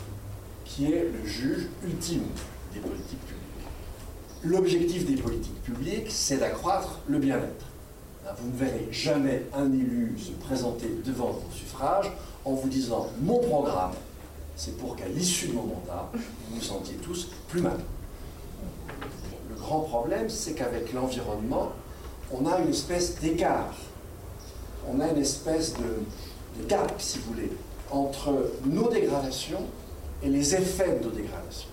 qui 0.63 0.85
est 0.85 1.09
le 1.11 1.25
juge 1.25 1.67
ultime 1.83 2.27
des 2.73 2.79
politiques 2.79 3.19
publiques. 3.19 3.36
L'objectif 4.43 5.05
des 5.05 5.19
politiques 5.19 5.63
publiques, 5.63 6.07
c'est 6.09 6.37
d'accroître 6.37 6.99
le 7.07 7.17
bien-être. 7.17 7.65
Hein, 8.25 8.31
vous 8.39 8.51
ne 8.51 8.57
verrez 8.57 8.87
jamais 8.91 9.43
un 9.53 9.71
élu 9.71 10.15
se 10.19 10.31
présenter 10.31 10.87
devant 11.03 11.31
vos 11.31 11.51
suffrage 11.51 12.11
en 12.45 12.53
vous 12.53 12.69
disant 12.69 13.07
mon 13.21 13.39
programme, 13.39 13.93
c'est 14.55 14.77
pour 14.77 14.95
qu'à 14.95 15.07
l'issue 15.07 15.47
de 15.47 15.53
mon 15.53 15.63
mandat, 15.63 16.11
vous 16.13 16.55
vous 16.55 16.61
sentiez 16.61 16.95
tous 16.95 17.29
plus 17.47 17.61
mal. 17.61 17.77
Le 19.49 19.55
grand 19.55 19.81
problème, 19.81 20.29
c'est 20.29 20.53
qu'avec 20.53 20.93
l'environnement, 20.93 21.71
on 22.31 22.45
a 22.45 22.59
une 22.59 22.69
espèce 22.69 23.19
d'écart. 23.19 23.75
On 24.87 24.99
a 24.99 25.07
une 25.09 25.17
espèce 25.17 25.73
de, 25.73 26.61
de 26.61 26.67
gap, 26.67 26.93
si 26.99 27.19
vous 27.19 27.33
voulez, 27.33 27.51
entre 27.89 28.51
nos 28.65 28.89
dégradations 28.89 29.63
et 30.21 30.29
les 30.29 30.55
effets 30.55 30.99
de 30.99 31.05
nos 31.05 31.11
dégradations. 31.11 31.69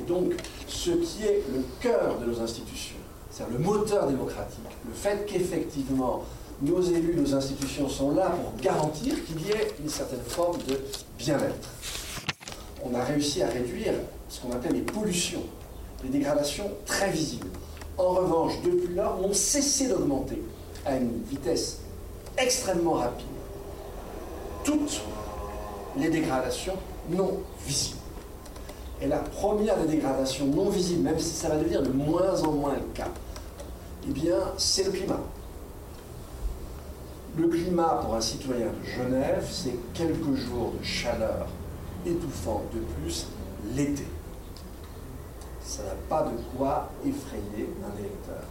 Et 0.00 0.04
donc, 0.04 0.34
ce 0.66 0.90
qui 0.90 1.24
est 1.24 1.42
le 1.52 1.62
cœur 1.80 2.18
de 2.18 2.26
nos 2.26 2.40
institutions, 2.40 2.96
c'est-à-dire 3.30 3.58
le 3.58 3.64
moteur 3.64 4.06
démocratique, 4.06 4.64
le 4.86 4.94
fait 4.94 5.26
qu'effectivement 5.26 6.24
nos 6.62 6.80
élus, 6.80 7.14
nos 7.14 7.34
institutions 7.34 7.88
sont 7.88 8.12
là 8.12 8.30
pour 8.30 8.60
garantir 8.62 9.14
qu'il 9.24 9.46
y 9.46 9.50
ait 9.50 9.74
une 9.82 9.88
certaine 9.88 10.22
forme 10.26 10.58
de 10.68 10.80
bien-être. 11.18 11.68
On 12.82 12.94
a 12.94 13.04
réussi 13.04 13.42
à 13.42 13.48
réduire 13.48 13.92
ce 14.28 14.40
qu'on 14.40 14.52
appelle 14.52 14.72
les 14.72 14.80
pollutions, 14.80 15.42
les 16.02 16.08
dégradations 16.08 16.70
très 16.86 17.10
visibles. 17.10 17.48
En 17.98 18.10
revanche, 18.10 18.52
depuis 18.64 18.94
lors, 18.94 19.22
ont 19.22 19.32
cessé 19.32 19.88
d'augmenter 19.88 20.42
à 20.84 20.96
une 20.96 21.22
vitesse 21.24 21.80
extrêmement 22.38 22.92
rapide 22.92 23.26
toutes 24.64 25.00
les 25.96 26.08
dégradations 26.08 26.74
non 27.10 27.40
visibles. 27.66 28.00
Et 29.00 29.06
la 29.06 29.18
première 29.18 29.76
des 29.78 29.88
dégradations 29.88 30.46
non 30.46 30.70
visibles, 30.70 31.02
même 31.02 31.18
si 31.18 31.30
ça 31.30 31.48
va 31.48 31.56
devenir 31.56 31.82
de 31.82 31.90
moins 31.90 32.42
en 32.42 32.52
moins 32.52 32.74
le 32.74 32.94
cas, 32.94 33.08
eh 34.08 34.12
bien, 34.12 34.38
c'est 34.56 34.84
le 34.84 34.92
climat. 34.92 35.20
Le 37.36 37.48
climat 37.48 38.00
pour 38.02 38.14
un 38.14 38.20
citoyen 38.20 38.66
de 38.66 38.88
Genève, 38.88 39.46
c'est 39.50 39.76
quelques 39.92 40.34
jours 40.36 40.72
de 40.78 40.82
chaleur 40.82 41.46
étouffante 42.06 42.62
de 42.72 42.78
plus 42.78 43.26
l'été. 43.74 44.06
Ça 45.60 45.82
n'a 45.82 45.96
pas 46.08 46.22
de 46.22 46.56
quoi 46.56 46.88
effrayer 47.04 47.68
un 47.84 47.98
électeur. 47.98 48.44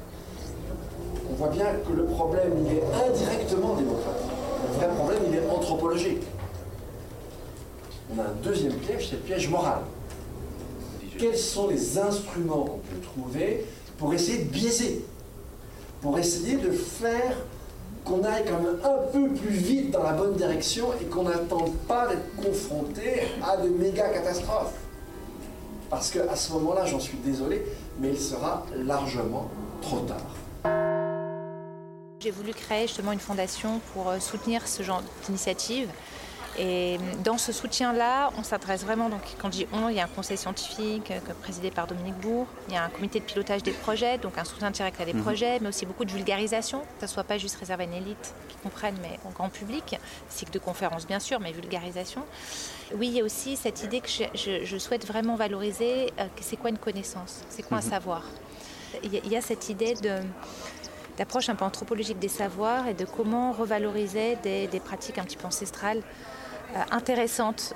On 1.32 1.34
voit 1.34 1.48
bien 1.48 1.66
que 1.88 1.94
le 1.94 2.06
problème, 2.06 2.54
il 2.66 2.74
est 2.74 2.84
indirectement 2.84 3.74
démocratique. 3.74 4.32
Le 4.68 4.78
vrai 4.78 4.88
problème, 4.90 5.24
il 5.30 5.36
est 5.36 5.50
anthropologique. 5.50 6.24
On 8.14 8.20
a 8.20 8.24
un 8.24 8.34
deuxième 8.44 8.74
piège, 8.74 9.10
c'est 9.10 9.16
le 9.16 9.22
piège 9.22 9.50
moral. 9.50 9.80
Quels 11.18 11.38
sont 11.38 11.70
les 11.70 11.98
instruments 11.98 12.66
qu'on 12.66 12.78
peut 12.78 13.02
trouver 13.02 13.66
pour 13.98 14.14
essayer 14.14 14.44
de 14.44 14.50
biaiser 14.50 15.06
Pour 16.02 16.20
essayer 16.20 16.58
de 16.58 16.72
faire 16.72 17.38
qu'on 18.04 18.24
aille 18.24 18.44
quand 18.46 18.60
même 18.60 18.80
un 18.84 19.12
peu 19.12 19.34
plus 19.34 19.56
vite 19.56 19.92
dans 19.92 20.04
la 20.04 20.12
bonne 20.12 20.36
direction 20.36 20.90
et 21.02 21.06
qu'on 21.06 21.24
n'attende 21.24 21.74
pas 21.88 22.08
d'être 22.08 22.36
confronté 22.36 23.22
à 23.44 23.58
de 23.58 23.70
méga 23.70 24.10
catastrophes. 24.10 24.74
Parce 25.90 26.12
qu'à 26.12 26.36
ce 26.36 26.52
moment-là, 26.54 26.86
j'en 26.86 27.00
suis 27.00 27.18
désolé, 27.18 27.66
mais 28.00 28.10
il 28.10 28.20
sera 28.20 28.66
largement 28.76 29.50
trop 29.82 30.00
tard. 30.00 30.72
J'ai 32.20 32.32
voulu 32.32 32.54
créer 32.54 32.88
justement 32.88 33.12
une 33.12 33.20
fondation 33.20 33.80
pour 33.94 34.10
euh, 34.10 34.20
soutenir 34.20 34.68
ce 34.68 34.84
genre 34.84 35.04
d'initiative 35.26 35.88
et 36.58 36.98
dans 37.24 37.38
ce 37.38 37.52
soutien-là, 37.52 38.32
on 38.38 38.44
s'adresse 38.44 38.84
vraiment, 38.86 39.10
donc 39.10 39.22
quand 39.40 39.48
je 39.48 39.60
dis 39.60 39.68
on, 39.74 39.90
il 39.90 39.96
y 39.96 40.00
a 40.00 40.06
un 40.06 40.08
conseil 40.08 40.38
scientifique 40.38 41.12
euh, 41.12 41.20
présidé 41.42 41.70
par 41.70 41.86
Dominique 41.86 42.16
Bourg, 42.16 42.48
il 42.70 42.76
y 42.76 42.78
a 42.78 42.84
un 42.84 42.90
comité 42.90 43.20
de 43.20 43.26
pilotage 43.26 43.62
des 43.62 43.72
projets, 43.72 44.18
donc 44.18 44.38
un 44.38 44.46
soutien 44.46 44.72
direct 44.72 45.00
à 45.02 45.06
des 45.06 45.14
mhm. 45.14 45.22
projets, 45.22 45.60
mais 45.60 45.68
aussi 45.68 45.86
beaucoup 45.86 46.06
de 46.06 46.12
vulgarisation, 46.12 46.80
que 46.80 47.02
ce 47.02 47.06
ne 47.06 47.10
soit 47.10 47.26
pas 47.26 47.38
juste 47.38 47.58
réservé 47.58 47.84
à 47.84 47.88
une 47.88 47.94
élite 47.94 48.34
qui 48.48 48.56
comprenne, 48.58 48.96
mais 49.02 49.20
au 49.26 49.32
grand 49.32 49.50
public, 49.50 50.00
cycle 50.30 50.52
de 50.52 50.60
conférences 50.60 51.06
bien 51.06 51.20
sûr, 51.20 51.42
mais 51.42 51.52
vulgarisation. 51.52 52.24
Oui, 52.96 53.08
il 53.08 53.14
y 53.14 53.22
a 53.22 53.24
aussi 53.26 53.58
cette 53.58 53.84
idée 53.84 54.00
que 54.00 54.08
je, 54.10 54.78
souhaite 54.78 55.06
vraiment 55.06 55.36
valoriser, 55.36 56.14
euh, 56.20 56.28
c'est 56.40 56.56
quoi 56.56 56.70
une 56.70 56.78
connaissance, 56.78 57.44
c'est 57.50 57.64
quoi 57.64 57.80
un 57.80 57.82
mhm. 57.82 57.90
savoir? 57.90 58.24
Il 59.04 59.14
y, 59.30 59.36
a, 59.36 59.42
cette 59.42 59.68
idée 59.68 59.94
de 59.96 60.20
d'approche 61.18 61.50
un 61.50 61.56
peu 61.56 61.66
anthropologique 61.66 62.20
des 62.20 62.30
savoirs 62.30 62.88
et 62.88 62.94
de 62.94 63.06
comment 63.06 63.52
revaloriser 63.52 64.38
des, 64.44 64.68
des 64.68 64.80
pratiques 64.80 65.18
un 65.18 65.24
petit 65.24 65.38
peu 65.38 65.48
ancestrales 65.48 66.02
euh, 66.76 66.80
intéressante 66.92 67.74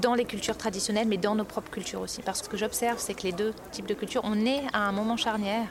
dans 0.00 0.14
les 0.14 0.24
cultures 0.24 0.56
traditionnelles, 0.56 1.08
mais 1.08 1.18
dans 1.18 1.34
nos 1.34 1.44
propres 1.44 1.70
cultures 1.70 2.00
aussi. 2.00 2.22
Parce 2.22 2.40
que 2.40 2.46
ce 2.46 2.50
que 2.50 2.56
j'observe, 2.56 2.98
c'est 2.98 3.14
que 3.14 3.24
les 3.24 3.32
deux 3.32 3.52
types 3.72 3.86
de 3.86 3.94
cultures, 3.94 4.22
on 4.24 4.46
est 4.46 4.62
à 4.72 4.88
un 4.88 4.92
moment 4.92 5.16
charnière. 5.16 5.66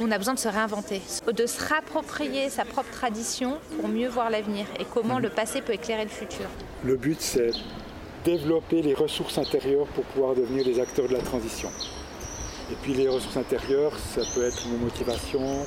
On 0.00 0.10
a 0.10 0.18
besoin 0.18 0.34
de 0.34 0.40
se 0.40 0.48
réinventer, 0.48 1.00
de 1.32 1.46
se 1.46 1.62
rapproprier 1.68 2.50
sa 2.50 2.64
propre 2.64 2.90
tradition 2.90 3.58
pour 3.76 3.88
mieux 3.88 4.08
voir 4.08 4.28
l'avenir 4.28 4.66
et 4.80 4.84
comment 4.84 5.20
le 5.20 5.28
passé 5.28 5.62
peut 5.62 5.72
éclairer 5.72 6.02
le 6.02 6.10
futur. 6.10 6.46
Le 6.82 6.96
but, 6.96 7.20
c'est 7.20 7.52
développer 8.24 8.82
les 8.82 8.94
ressources 8.94 9.38
intérieures 9.38 9.86
pour 9.88 10.04
pouvoir 10.04 10.34
devenir 10.34 10.64
des 10.64 10.80
acteurs 10.80 11.06
de 11.06 11.12
la 11.12 11.20
transition. 11.20 11.68
Et 12.72 12.74
puis 12.82 12.94
les 12.94 13.08
ressources 13.08 13.36
intérieures, 13.36 13.92
ça 13.98 14.22
peut 14.34 14.42
être 14.42 14.66
nos 14.68 14.78
motivations, 14.78 15.66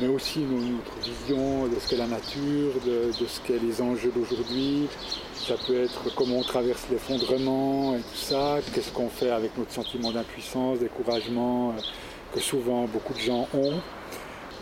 mais 0.00 0.08
aussi 0.08 0.40
notre 0.40 0.98
vision 1.02 1.66
de 1.66 1.78
ce 1.80 1.88
qu'est 1.88 1.96
la 1.96 2.06
nature, 2.06 2.72
de, 2.86 3.10
ce 3.12 3.40
qu'est 3.40 3.58
les 3.58 3.80
enjeux 3.80 4.12
d'aujourd'hui. 4.14 4.88
Ça 5.34 5.54
peut 5.66 5.82
être 5.82 6.14
comment 6.14 6.38
on 6.38 6.42
traverse 6.42 6.86
l'effondrement 6.90 7.96
et 7.96 8.00
tout 8.00 8.16
ça, 8.16 8.58
qu'est-ce 8.74 8.92
qu'on 8.92 9.08
fait 9.08 9.30
avec 9.30 9.56
notre 9.56 9.72
sentiment 9.72 10.12
d'impuissance, 10.12 10.78
découragement 10.80 11.70
euh, 11.70 11.80
que 12.34 12.40
souvent 12.40 12.86
beaucoup 12.86 13.14
de 13.14 13.20
gens 13.20 13.48
ont. 13.54 13.80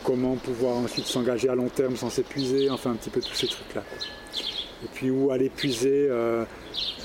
Comment 0.05 0.37
pouvoir 0.37 0.77
ensuite 0.77 1.07
s'engager 1.07 1.49
à 1.49 1.57
long 1.57 1.69
terme 1.69 1.97
sans 1.97 2.11
s'épuiser, 2.11 2.71
enfin 2.71 2.93
un 2.93 2.95
petit 2.95 3.11
peu 3.11 3.21
tous 3.21 3.35
ces 3.35 3.49
trucs-là. 3.49 3.83
Et 4.85 4.89
puis 4.93 5.11
où 5.11 5.33
aller 5.33 5.49
puiser 5.49 6.07
euh, 6.09 6.45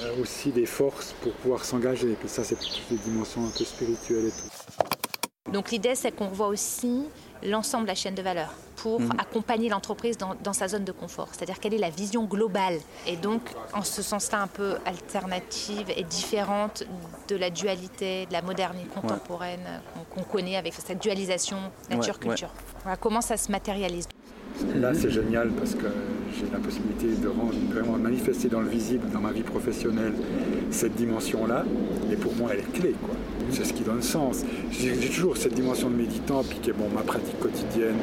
euh, 0.02 0.22
aussi 0.22 0.52
des 0.52 0.68
forces 0.68 1.16
pour 1.22 1.32
pouvoir 1.34 1.66
s'engager. 1.66 2.10
Et 2.10 2.28
ça, 2.28 2.44
c'est 2.44 2.56
toutes 2.56 2.84
des 2.92 2.98
dimensions 2.98 3.46
un 3.46 3.50
peu 3.58 3.64
spirituelles 3.64 4.28
et 4.28 4.32
tout. 4.32 5.52
Donc 5.52 5.72
l'idée, 5.72 5.96
c'est 5.96 6.12
qu'on 6.12 6.28
voit 6.28 6.48
aussi 6.48 7.06
l'ensemble 7.44 7.84
de 7.84 7.90
la 7.90 7.96
chaîne 7.96 8.16
de 8.16 8.22
valeur 8.22 8.54
pour 8.78 9.00
mhm. 9.00 9.12
accompagner 9.20 9.70
l'entreprise 9.70 10.18
dans, 10.18 10.54
sa 10.54 10.68
zone 10.68 10.84
de 10.84 10.92
confort. 10.92 11.30
C'est-à-dire 11.32 11.60
quelle 11.60 11.74
est 11.74 11.80
la 11.80 11.90
vision 11.90 12.26
globale 12.26 12.80
et 13.06 13.16
donc 13.16 13.42
en 13.74 13.84
ce 13.84 14.02
sens-là 14.02 14.42
un 14.42 14.48
peu 14.48 14.78
alternative 14.86 15.92
et 15.96 16.04
différente 16.04 16.84
de 17.28 17.36
la 17.36 17.50
dualité, 17.50 18.26
de 18.26 18.34
la 18.34 18.42
modernité 18.42 18.90
contemporaine 18.90 19.82
qu'on 20.14 20.24
connaît 20.24 20.58
avec 20.58 20.74
cette 20.74 21.02
dualisation 21.02 21.58
nature-culture. 21.90 22.50
comment 23.00 23.22
ça 23.22 23.38
se 23.38 23.52
matérialise. 23.52 24.08
Là, 24.76 24.94
c'est 24.94 25.10
génial 25.10 25.50
parce 25.50 25.76
que 25.76 25.88
j'ai 26.34 26.52
la 26.52 26.60
possibilité 26.60 27.08
de 27.08 27.28
vraiment 27.74 27.98
manifester 27.98 28.48
dans 28.48 28.62
le 28.62 28.70
visible, 28.70 29.10
dans 29.12 29.20
ma 29.20 29.32
vie 29.32 29.44
professionnelle, 29.44 30.14
cette 30.70 30.96
dimension-là. 30.96 31.66
Et 32.12 32.16
pour 32.16 32.36
moi, 32.36 32.52
elle 32.54 32.60
est 32.60 32.72
clé. 32.80 32.96
C'est 33.50 33.66
ce 33.66 33.74
qui 33.74 33.84
donne 33.84 34.02
sens. 34.02 34.44
J'ai 34.72 34.96
toujours 34.96 35.38
cette 35.38 35.54
dimension 35.54 35.90
de 35.90 35.96
méditant, 35.96 36.44
puis 36.44 36.60
qui 36.60 36.70
est 36.70 36.74
bon, 36.74 36.90
ma 36.94 37.02
pratique 37.02 37.40
quotidienne 37.40 37.98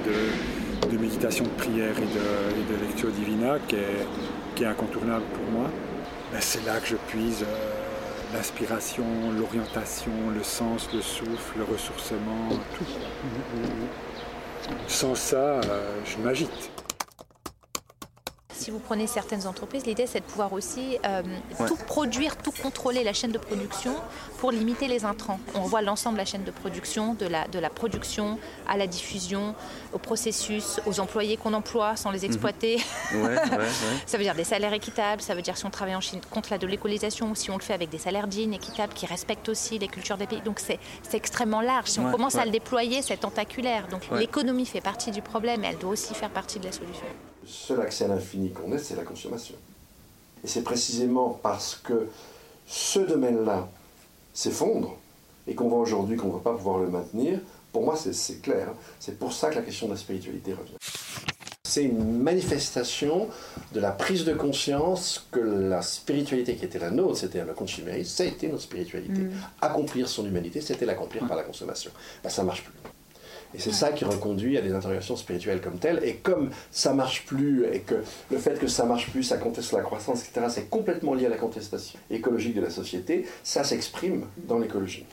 de, 0.90 0.98
méditation, 0.98 1.44
de 1.44 1.50
prière 1.50 1.94
et 1.98 2.72
de, 2.72 2.86
lecture 2.86 3.10
divina, 3.10 3.58
qui 3.66 3.76
est, 3.76 4.66
incontournable 4.66 5.24
pour 5.34 5.60
moi. 5.60 5.70
Ben, 6.32 6.38
c'est 6.40 6.66
là 6.66 6.80
que 6.80 6.88
je 6.88 6.96
puise 7.06 7.42
euh, 7.42 8.34
l'inspiration, 8.34 9.04
l'orientation, 9.38 10.10
le 10.36 10.42
sens, 10.42 10.88
le 10.92 11.00
souffle, 11.00 11.58
le 11.58 11.64
ressourcement, 11.64 12.48
tout. 12.76 12.84
Sans 14.86 15.14
ça, 15.14 15.36
euh, 15.36 15.60
je 16.04 16.22
m'agite 16.22 16.70
si 18.68 18.72
vous 18.72 18.80
prenez 18.80 19.06
certaines 19.06 19.46
entreprises, 19.46 19.86
l'idée 19.86 20.06
c'est 20.06 20.20
de 20.20 20.26
pouvoir 20.26 20.52
aussi 20.52 20.98
euh, 21.06 21.22
tout 21.66 21.76
produire, 21.86 22.36
tout 22.36 22.52
contrôler 22.52 23.02
la 23.02 23.14
chaîne 23.14 23.32
de 23.32 23.38
production 23.38 23.94
pour 24.36 24.52
limiter 24.52 24.88
les 24.88 25.06
intrants. 25.06 25.40
On 25.54 25.60
voit 25.60 25.80
l'ensemble 25.80 26.16
de 26.16 26.18
la 26.18 26.26
chaîne 26.26 26.44
de 26.44 26.50
production, 26.50 27.14
de 27.14 27.24
la, 27.24 27.48
de 27.48 27.58
la 27.58 27.70
production 27.70 28.38
à 28.68 28.76
la 28.76 28.86
diffusion, 28.86 29.54
au 29.94 29.98
processus, 29.98 30.80
aux 30.84 31.00
employés 31.00 31.38
qu'on 31.38 31.54
emploie 31.54 31.96
sans 31.96 32.10
les 32.10 32.18
mhm. 32.18 32.24
exploiter. 32.26 32.76
ça 34.06 34.18
veut 34.18 34.22
dire 34.22 34.34
des 34.34 34.44
salaires 34.44 34.74
équitables, 34.74 35.22
ça 35.22 35.34
veut 35.34 35.40
dire 35.40 35.56
si 35.56 35.64
on 35.64 35.70
travaille 35.70 35.96
en 35.96 36.02
Chine 36.02 36.20
contre 36.30 36.50
la 36.50 36.58
de 36.58 36.66
l'écolisation 36.66 37.30
ou 37.30 37.34
si 37.34 37.50
on 37.50 37.56
le 37.56 37.62
fait 37.62 37.72
avec 37.72 37.88
des 37.88 37.96
salaires 37.96 38.26
dignes, 38.26 38.52
équitables, 38.52 38.92
qui 38.92 39.06
respectent 39.06 39.48
aussi 39.48 39.78
les 39.78 39.88
cultures 39.88 40.18
des 40.18 40.26
pays. 40.26 40.42
Donc 40.42 40.60
c'est 40.60 40.78
extrêmement 41.14 41.62
large. 41.62 41.88
Si 41.88 42.00
on 42.00 42.12
commence 42.12 42.34
à 42.34 42.44
le 42.44 42.50
déployer, 42.50 43.00
c'est 43.00 43.16
tentaculaire. 43.16 43.88
Donc 43.88 44.02
l'économie 44.12 44.66
fait 44.66 44.82
partie 44.82 45.10
du 45.10 45.22
problème 45.22 45.64
et 45.64 45.68
elle 45.68 45.78
doit 45.78 45.92
aussi 45.92 46.12
faire 46.12 46.28
partie 46.28 46.58
de 46.58 46.66
la 46.66 46.72
solution 46.72 47.06
seul 47.48 47.80
accès 47.80 48.04
à 48.04 48.08
l'infini 48.08 48.50
qu'on 48.50 48.72
ait, 48.72 48.78
c'est 48.78 48.96
la 48.96 49.04
consommation. 49.04 49.54
Et 50.44 50.48
c'est 50.48 50.62
précisément 50.62 51.38
parce 51.42 51.74
que 51.74 52.08
ce 52.66 53.00
domaine-là 53.00 53.68
s'effondre 54.34 54.96
et 55.46 55.54
qu'on 55.54 55.68
voit 55.68 55.80
aujourd'hui 55.80 56.16
qu'on 56.16 56.28
ne 56.28 56.32
va 56.34 56.38
pas 56.38 56.54
pouvoir 56.54 56.78
le 56.78 56.88
maintenir, 56.88 57.40
pour 57.72 57.82
moi 57.82 57.96
c'est 57.96 58.42
clair, 58.42 58.68
c'est 59.00 59.18
pour 59.18 59.32
ça 59.32 59.50
que 59.50 59.56
la 59.56 59.62
question 59.62 59.86
de 59.86 59.92
la 59.92 59.98
spiritualité 59.98 60.52
revient. 60.52 60.76
C'est 61.64 61.84
une 61.84 62.18
manifestation 62.22 63.28
de 63.72 63.80
la 63.80 63.90
prise 63.90 64.24
de 64.24 64.32
conscience 64.32 65.26
que 65.30 65.38
la 65.38 65.82
spiritualité 65.82 66.56
qui 66.56 66.64
était 66.64 66.78
la 66.78 66.90
nôtre, 66.90 67.18
c'était 67.18 67.44
le 67.44 67.52
compte 67.52 67.68
chimériste, 67.68 68.16
ça 68.16 68.22
a 68.22 68.26
été 68.26 68.48
notre 68.48 68.62
spiritualité. 68.62 69.20
Mm. 69.20 69.32
Accomplir 69.60 70.08
son 70.08 70.24
humanité, 70.24 70.62
c'était 70.62 70.86
l'accomplir 70.86 71.26
par 71.26 71.36
la 71.36 71.42
consommation. 71.42 71.90
Ben, 72.22 72.30
ça 72.30 72.42
marche 72.42 72.64
plus. 72.64 72.72
Et 73.54 73.58
c'est 73.58 73.72
ça 73.72 73.92
qui 73.92 74.04
reconduit 74.04 74.58
à 74.58 74.60
des 74.60 74.72
interrogations 74.72 75.16
spirituelles 75.16 75.60
comme 75.60 75.78
telles. 75.78 76.00
Et 76.04 76.16
comme 76.16 76.50
ça 76.70 76.92
marche 76.92 77.24
plus, 77.24 77.64
et 77.72 77.80
que 77.80 77.96
le 78.30 78.38
fait 78.38 78.58
que 78.58 78.66
ça 78.66 78.84
marche 78.84 79.10
plus, 79.10 79.22
ça 79.22 79.38
conteste 79.38 79.72
la 79.72 79.80
croissance, 79.80 80.22
etc., 80.22 80.46
c'est 80.48 80.68
complètement 80.68 81.14
lié 81.14 81.26
à 81.26 81.30
la 81.30 81.36
contestation 81.36 81.98
écologique 82.10 82.54
de 82.54 82.60
la 82.60 82.70
société, 82.70 83.26
ça 83.42 83.64
s'exprime 83.64 84.26
dans 84.46 84.58
l'écologie. 84.58 85.06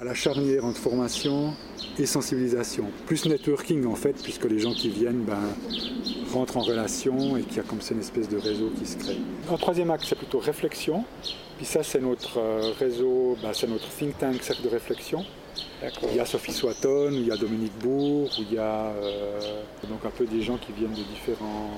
À 0.00 0.04
la 0.04 0.14
charnière 0.14 0.64
entre 0.64 0.78
formation 0.78 1.54
et 1.98 2.06
sensibilisation. 2.06 2.86
Plus 3.06 3.26
networking 3.26 3.86
en 3.86 3.94
fait, 3.94 4.14
puisque 4.22 4.44
les 4.46 4.58
gens 4.58 4.72
qui 4.72 4.88
viennent 4.88 5.22
ben, 5.22 5.38
rentrent 6.32 6.56
en 6.56 6.62
relation 6.62 7.36
et 7.36 7.42
qu'il 7.42 7.58
y 7.58 7.60
a 7.60 7.62
comme 7.62 7.80
ça 7.80 7.94
une 7.94 8.00
espèce 8.00 8.28
de 8.28 8.36
réseau 8.36 8.70
qui 8.76 8.86
se 8.86 8.96
crée. 8.96 9.18
En 9.48 9.56
troisième 9.56 9.92
axe, 9.92 10.06
c'est 10.08 10.18
plutôt 10.18 10.40
réflexion. 10.40 11.04
Puis 11.58 11.66
ça, 11.66 11.84
c'est 11.84 12.00
notre 12.00 12.38
euh, 12.38 12.72
réseau, 12.80 13.36
ben, 13.40 13.52
c'est 13.52 13.68
notre 13.68 13.88
think 13.88 14.18
tank, 14.18 14.42
cercle 14.42 14.62
de 14.62 14.68
réflexion. 14.68 15.24
Il 16.10 16.16
y 16.16 16.20
a 16.20 16.24
Sophie 16.24 16.52
Swatton, 16.52 17.10
il 17.12 17.26
y 17.26 17.30
a 17.30 17.36
Dominique 17.36 17.78
Bourg, 17.78 18.28
où 18.38 18.42
il 18.50 18.54
y 18.54 18.58
a 18.58 18.86
euh, 18.86 19.62
donc 19.88 20.04
un 20.04 20.10
peu 20.10 20.24
des 20.24 20.42
gens 20.42 20.56
qui 20.56 20.72
viennent 20.72 20.94
de 20.94 21.02
différents 21.02 21.70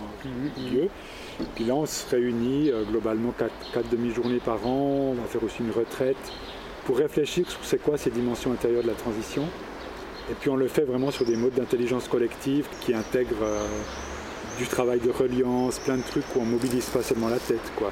lieux. 0.72 0.88
Puis 1.54 1.64
là, 1.64 1.74
on 1.74 1.84
se 1.84 2.08
réunit 2.08 2.70
euh, 2.70 2.84
globalement 2.84 3.32
quatre, 3.36 3.52
quatre 3.74 3.90
demi-journées 3.90 4.40
par 4.42 4.66
an. 4.66 5.10
On 5.10 5.14
va 5.14 5.24
faire 5.28 5.42
aussi 5.44 5.58
une 5.60 5.72
retraite 5.72 6.16
pour 6.86 6.98
réfléchir 6.98 7.50
sur 7.50 7.58
c'est 7.64 7.82
quoi 7.82 7.98
ces 7.98 8.10
dimensions 8.10 8.52
intérieures 8.52 8.84
de 8.84 8.88
la 8.88 8.94
transition. 8.94 9.42
Et 10.30 10.34
puis 10.34 10.48
on 10.48 10.56
le 10.56 10.68
fait 10.68 10.84
vraiment 10.84 11.10
sur 11.10 11.24
des 11.24 11.36
modes 11.36 11.54
d'intelligence 11.54 12.08
collective 12.08 12.66
qui 12.80 12.94
intègrent 12.94 13.42
euh, 13.42 13.66
du 14.58 14.66
travail 14.66 15.00
de 15.00 15.10
reliance, 15.10 15.78
plein 15.80 15.96
de 15.96 16.02
trucs 16.02 16.24
où 16.34 16.40
on 16.40 16.44
mobilise 16.44 16.86
pas 16.86 17.02
seulement 17.02 17.28
la 17.28 17.38
tête. 17.38 17.72
Quoi. 17.76 17.90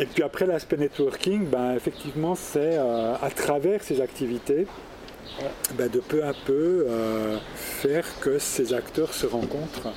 Et 0.00 0.06
puis 0.06 0.22
après 0.22 0.46
l'aspect 0.46 0.76
networking, 0.76 1.46
ben, 1.46 1.74
effectivement 1.74 2.34
c'est 2.34 2.76
euh, 2.78 3.14
à 3.20 3.30
travers 3.30 3.82
ces 3.82 4.00
activités 4.00 4.66
ben, 5.76 5.88
de 5.88 6.00
peu 6.00 6.24
à 6.24 6.32
peu 6.32 6.86
euh, 6.88 7.38
faire 7.54 8.06
que 8.20 8.38
ces 8.38 8.74
acteurs 8.74 9.14
se 9.14 9.26
rencontrent 9.26 9.92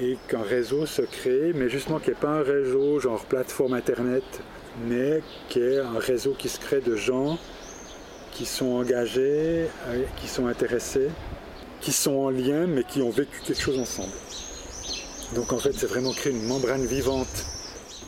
et 0.00 0.16
qu'un 0.28 0.42
réseau 0.42 0.86
se 0.86 1.02
crée, 1.02 1.52
mais 1.54 1.68
justement 1.68 1.98
qu'il 1.98 2.12
n'y 2.12 2.18
ait 2.18 2.20
pas 2.20 2.28
un 2.28 2.42
réseau 2.42 3.00
genre 3.00 3.24
plateforme 3.24 3.74
internet 3.74 4.24
mais 4.86 5.22
qui 5.48 5.60
est 5.60 5.78
un 5.78 5.98
réseau 5.98 6.34
qui 6.38 6.48
se 6.48 6.58
crée 6.58 6.80
de 6.80 6.96
gens 6.96 7.38
qui 8.32 8.46
sont 8.46 8.66
engagés, 8.66 9.68
euh, 9.88 10.04
qui 10.20 10.28
sont 10.28 10.46
intéressés, 10.46 11.10
qui 11.80 11.90
sont 11.90 12.14
en 12.14 12.30
lien, 12.30 12.66
mais 12.68 12.84
qui 12.84 13.02
ont 13.02 13.10
vécu 13.10 13.40
quelque 13.40 13.60
chose 13.60 13.78
ensemble. 13.78 14.12
Donc 15.34 15.52
en 15.52 15.58
fait, 15.58 15.72
c'est 15.72 15.86
vraiment 15.86 16.12
créer 16.12 16.32
une 16.32 16.46
membrane 16.46 16.86
vivante. 16.86 17.26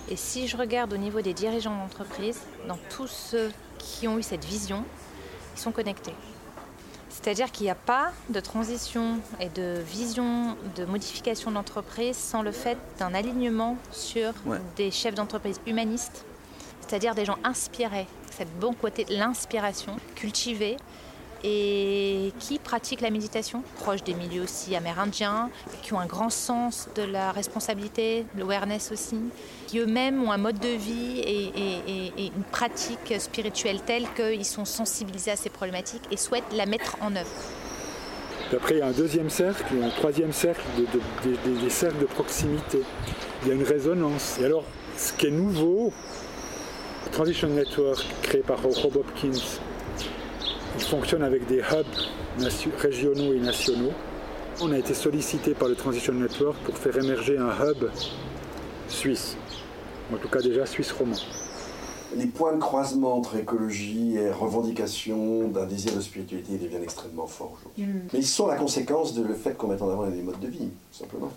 Et 0.09 0.15
si 0.15 0.47
je 0.47 0.57
regarde 0.57 0.93
au 0.93 0.97
niveau 0.97 1.21
des 1.21 1.35
dirigeants 1.35 1.77
d'entreprise, 1.77 2.41
dans 2.69 2.79
tous 2.97 3.09
ceux 3.09 3.51
qui 3.79 4.07
ont 4.07 4.19
eu 4.19 4.23
cette 4.23 4.45
vision, 4.45 4.85
ils 5.57 5.61
sont 5.61 5.73
connectés. 5.73 6.15
C'est-à-dire 7.09 7.51
qu'il 7.51 7.65
n'y 7.65 7.71
a 7.71 7.75
pas 7.75 8.13
de 8.29 8.41
transition 8.41 9.19
et 9.41 9.49
de 9.49 9.81
vision 9.85 10.57
de 10.77 10.85
modification 10.85 11.51
d'entreprise 11.51 12.17
sans 12.17 12.43
le 12.43 12.53
fait 12.53 12.79
d'un 12.99 13.15
alignement 13.15 13.77
sur 13.91 14.33
des 14.77 14.91
chefs 14.91 15.17
d'entreprise 15.17 15.61
humanistes 15.67 16.25
c'est-à-dire 16.91 17.15
des 17.15 17.25
gens 17.25 17.39
inspirés, 17.45 18.09
cette 18.37 18.51
bon 18.59 18.73
côté 18.73 19.05
de 19.05 19.15
l'inspiration, 19.15 19.95
cultivée, 20.17 20.77
et 21.45 22.33
qui 22.41 22.59
pratiquent 22.59 23.01
la 23.01 23.11
méditation, 23.11 23.63
proches 23.77 24.03
des 24.03 24.13
milieux 24.13 24.43
aussi 24.43 24.75
amérindiens, 24.75 25.51
qui 25.83 25.95
ont 25.95 26.01
un 26.01 26.07
grand 26.07 26.31
sens 26.31 26.89
de 26.97 27.03
la 27.03 27.31
responsabilité, 27.31 28.27
de 28.35 28.41
l'awareness 28.41 28.91
aussi, 28.91 29.21
qui 29.69 29.79
eux-mêmes 29.79 30.21
ont 30.25 30.33
un 30.33 30.37
mode 30.37 30.59
de 30.59 30.69
vie 30.69 31.21
et, 31.21 32.33
une 32.37 32.43
pratique 32.51 33.15
spirituelle 33.21 33.81
telle 33.87 34.07
qu'ils 34.17 34.45
sont 34.45 34.65
sensibilisés 34.65 35.31
à 35.31 35.37
ces 35.37 35.49
problématiques 35.49 36.03
et 36.11 36.17
souhaitent 36.17 36.53
la 36.53 36.67
mettre 36.67 36.97
en 37.01 37.15
œuvre. 37.15 37.31
après, 38.53 38.75
il 38.75 38.79
y 38.79 38.83
a 38.83 38.87
un 38.87 38.91
deuxième 38.91 39.31
cercle 39.31 39.65
un 39.81 39.91
troisième 39.91 40.33
cercle, 40.33 40.63
des 41.45 41.71
cercles 41.71 42.01
de 42.01 42.07
proximité. 42.07 42.83
Il 43.43 43.49
y 43.49 43.51
a 43.53 43.55
une 43.55 43.63
résonance. 43.63 44.39
Et 44.41 44.45
alors, 44.45 44.65
ce 44.99 45.13
qui 45.13 45.29
est 45.29 45.31
nouveau, 45.31 45.93
Transition 47.13 47.49
Network, 47.49 48.07
créé 48.23 48.41
par 48.41 48.63
Rob 48.63 48.97
Hopkins, 48.97 49.59
il 50.77 50.85
fonctionne 50.85 51.23
avec 51.23 51.47
des 51.47 51.59
hubs 51.59 52.45
régionaux 52.79 53.35
et 53.35 53.41
nationaux. 53.41 53.93
On 54.63 54.71
a 54.73 54.79
été 54.79 54.95
sollicité 54.95 55.55
par 55.55 55.69
le 55.69 55.75
Transition 55.75 56.13
Network 56.15 56.57
pour 56.65 56.79
faire 56.79 56.97
émerger 56.97 57.37
un 57.37 57.51
hub 57.51 57.91
suisse, 58.89 59.37
en 60.13 60.17
tout 60.17 60.29
cas 60.29 60.41
déjà 60.41 60.67
suisse 60.67 60.93
roman. 60.93 61.17
Les 62.17 62.27
points 62.27 62.55
de 62.55 62.59
croisement 62.59 63.17
entre 63.17 63.37
écologie 63.37 64.17
et 64.17 64.31
revendication 64.31 65.49
d'un 65.49 65.67
désir 65.67 65.95
de 65.95 66.01
spiritualité 66.01 66.59
deviennent 66.59 66.83
extrêmement 66.83 67.27
forts 67.27 67.59
aujourd'hui. 67.61 67.85
Mm. 67.85 68.09
Mais 68.13 68.19
ils 68.21 68.27
sont 68.27 68.47
la 68.47 68.57
conséquence 68.57 69.15
du 69.15 69.23
fait 69.35 69.57
qu'on 69.57 69.69
mette 69.69 69.83
en 69.83 69.91
avant 69.91 70.07
des 70.09 70.23
modes 70.23 70.41
de 70.41 70.49
vie, 70.49 70.71
simplement. 70.93 71.33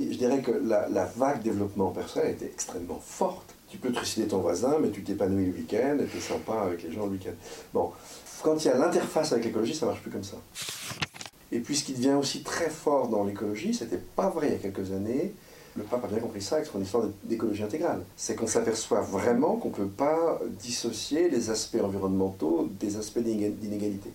Et 0.00 0.12
je 0.12 0.18
dirais 0.18 0.40
que 0.40 0.50
la, 0.50 0.88
la 0.88 1.04
vague 1.04 1.42
développement 1.42 1.90
personnel 1.90 2.32
était 2.32 2.46
extrêmement 2.46 3.00
forte 3.04 3.55
tu 3.76 3.88
peux 3.88 3.92
trucider 3.92 4.26
ton 4.26 4.38
voisin, 4.38 4.78
mais 4.80 4.88
tu 4.88 5.02
t'épanouis 5.02 5.46
le 5.46 5.52
week-end 5.52 5.98
et 6.00 6.06
tu 6.06 6.16
es 6.16 6.20
sympa 6.20 6.62
avec 6.62 6.82
les 6.82 6.92
gens 6.92 7.04
le 7.04 7.12
week-end. 7.12 7.34
Bon, 7.74 7.92
quand 8.42 8.64
il 8.64 8.68
y 8.68 8.70
a 8.70 8.78
l'interface 8.78 9.32
avec 9.32 9.44
l'écologie, 9.44 9.74
ça 9.74 9.84
marche 9.84 10.00
plus 10.00 10.10
comme 10.10 10.24
ça. 10.24 10.38
Et 11.52 11.60
puis 11.60 11.76
ce 11.76 11.84
qui 11.84 11.92
devient 11.92 12.14
aussi 12.18 12.42
très 12.42 12.70
fort 12.70 13.08
dans 13.08 13.24
l'écologie, 13.24 13.74
c'était 13.74 14.00
pas 14.16 14.30
vrai 14.30 14.48
il 14.48 14.52
y 14.52 14.56
a 14.56 14.58
quelques 14.58 14.92
années, 14.92 15.34
le 15.76 15.82
pape 15.82 16.04
a 16.04 16.08
bien 16.08 16.20
compris 16.20 16.40
ça 16.40 16.56
avec 16.56 16.68
son 16.68 16.80
histoire 16.80 17.04
d'écologie 17.24 17.62
intégrale. 17.62 18.02
C'est 18.16 18.34
qu'on 18.34 18.46
s'aperçoit 18.46 19.02
vraiment 19.02 19.56
qu'on 19.56 19.68
ne 19.68 19.74
peut 19.74 19.86
pas 19.86 20.40
dissocier 20.58 21.28
les 21.28 21.50
aspects 21.50 21.82
environnementaux 21.82 22.70
des 22.80 22.96
aspects 22.96 23.18
d'inégalité. 23.18 24.10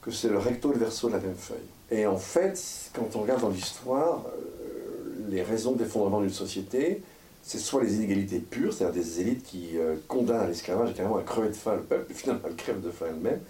Que 0.00 0.10
c'est 0.10 0.30
le 0.30 0.38
recto 0.38 0.70
et 0.70 0.74
le 0.74 0.80
verso 0.80 1.08
de 1.08 1.12
la 1.12 1.20
même 1.20 1.36
feuille. 1.36 1.58
Et 1.90 2.06
en 2.06 2.16
fait, 2.16 2.58
quand 2.94 3.16
on 3.16 3.20
regarde 3.20 3.42
dans 3.42 3.50
l'histoire, 3.50 4.24
euh, 4.26 5.28
les 5.28 5.42
raisons 5.42 5.72
d'effondrement 5.72 6.22
d'une 6.22 6.30
société, 6.30 7.02
c'est 7.44 7.58
soit 7.58 7.82
les 7.82 7.96
inégalités 7.96 8.38
pures, 8.38 8.72
c'est-à-dire 8.72 9.02
des 9.02 9.20
élites 9.20 9.44
qui 9.44 9.76
euh, 9.76 9.96
condamnent 10.08 10.40
à 10.40 10.46
l'esclavage 10.46 10.90
et 10.90 10.94
carrément 10.94 11.18
à 11.18 11.22
crever 11.22 11.48
de 11.48 11.54
faim 11.54 11.74
le 11.76 11.82
peuple, 11.82 12.10
et 12.10 12.14
finalement 12.14 12.42
elle 12.46 12.56
crève 12.56 12.80
de 12.80 12.90
faim 12.90 13.06
elle-même, 13.10 13.40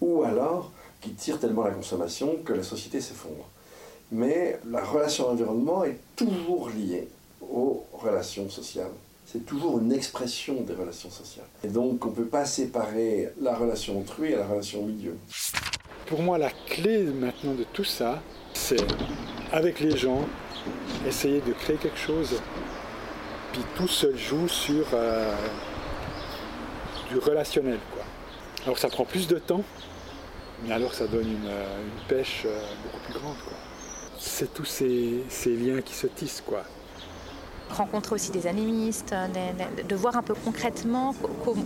ou 0.00 0.22
alors 0.22 0.72
qui 1.02 1.10
tirent 1.10 1.38
tellement 1.38 1.64
la 1.64 1.72
consommation 1.72 2.36
que 2.44 2.54
la 2.54 2.62
société 2.62 3.00
s'effondre. 3.00 3.48
Mais 4.10 4.58
la 4.70 4.82
relation 4.82 5.26
à 5.26 5.28
l'environnement 5.28 5.84
est 5.84 5.98
toujours 6.16 6.70
liée 6.70 7.08
aux 7.42 7.84
relations 7.92 8.48
sociales. 8.48 8.90
C'est 9.26 9.44
toujours 9.44 9.78
une 9.78 9.92
expression 9.92 10.62
des 10.62 10.74
relations 10.74 11.10
sociales. 11.10 11.46
Et 11.62 11.68
donc 11.68 12.04
on 12.06 12.10
ne 12.10 12.14
peut 12.14 12.24
pas 12.24 12.46
séparer 12.46 13.30
la 13.40 13.54
relation 13.54 14.00
autrui 14.00 14.32
et 14.32 14.36
la 14.36 14.46
relation 14.46 14.84
milieu. 14.84 15.16
Pour 16.06 16.22
moi, 16.22 16.36
la 16.38 16.50
clé 16.50 17.04
maintenant 17.04 17.54
de 17.54 17.64
tout 17.72 17.84
ça, 17.84 18.22
c'est 18.54 18.84
avec 19.50 19.80
les 19.80 19.96
gens, 19.96 20.26
essayer 21.06 21.40
de 21.40 21.52
créer 21.52 21.76
quelque 21.76 21.98
chose 21.98 22.40
puis 23.52 23.62
tout 23.76 23.88
se 23.88 24.16
joue 24.16 24.48
sur 24.48 24.86
euh, 24.94 25.34
du 27.10 27.18
relationnel. 27.18 27.78
Quoi. 27.92 28.02
Alors 28.64 28.78
ça 28.78 28.88
prend 28.88 29.04
plus 29.04 29.28
de 29.28 29.38
temps, 29.38 29.62
mais 30.64 30.72
alors 30.72 30.94
ça 30.94 31.06
donne 31.06 31.28
une, 31.28 31.46
euh, 31.46 31.84
pêche 32.08 32.42
euh, 32.46 32.60
beaucoup 32.82 33.04
plus 33.04 33.20
grande. 33.20 33.36
C'est 34.18 34.52
tous 34.54 34.64
ces, 34.64 35.22
liens 35.46 35.82
qui 35.82 35.94
se 35.94 36.06
tissent. 36.06 36.42
Quoi. 36.46 36.62
Rencontrer 37.70 38.14
aussi 38.14 38.30
des 38.30 38.46
animistes, 38.46 39.14
de, 39.88 39.94
voir 39.96 40.16
un 40.16 40.22
peu 40.22 40.34
concrètement 40.34 41.14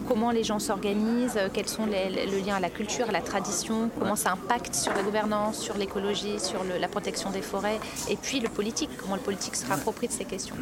comment 0.08 0.30
les 0.30 0.44
gens 0.44 0.60
s'organisent, 0.60 1.38
quels 1.52 1.68
sont 1.68 1.84
les, 1.84 2.26
le 2.26 2.38
lien 2.38 2.56
à 2.56 2.60
la 2.60 2.70
culture, 2.70 3.08
à 3.08 3.12
la 3.12 3.20
tradition, 3.20 3.90
comment 3.98 4.14
ça 4.14 4.32
impacte 4.32 4.74
sur 4.74 4.94
la 4.94 5.02
gouvernance, 5.02 5.58
sur 5.58 5.76
l'écologie, 5.76 6.38
sur 6.38 6.62
la 6.64 6.88
protection 6.88 7.30
des 7.30 7.42
forêts, 7.42 7.80
et 8.08 8.16
puis 8.16 8.38
le 8.38 8.48
politique, 8.48 8.90
comment 8.96 9.16
le 9.16 9.20
politique 9.20 9.56
se 9.56 9.66
rapproprie 9.66 10.06
de 10.06 10.12
ces 10.12 10.24
questions. 10.24 10.56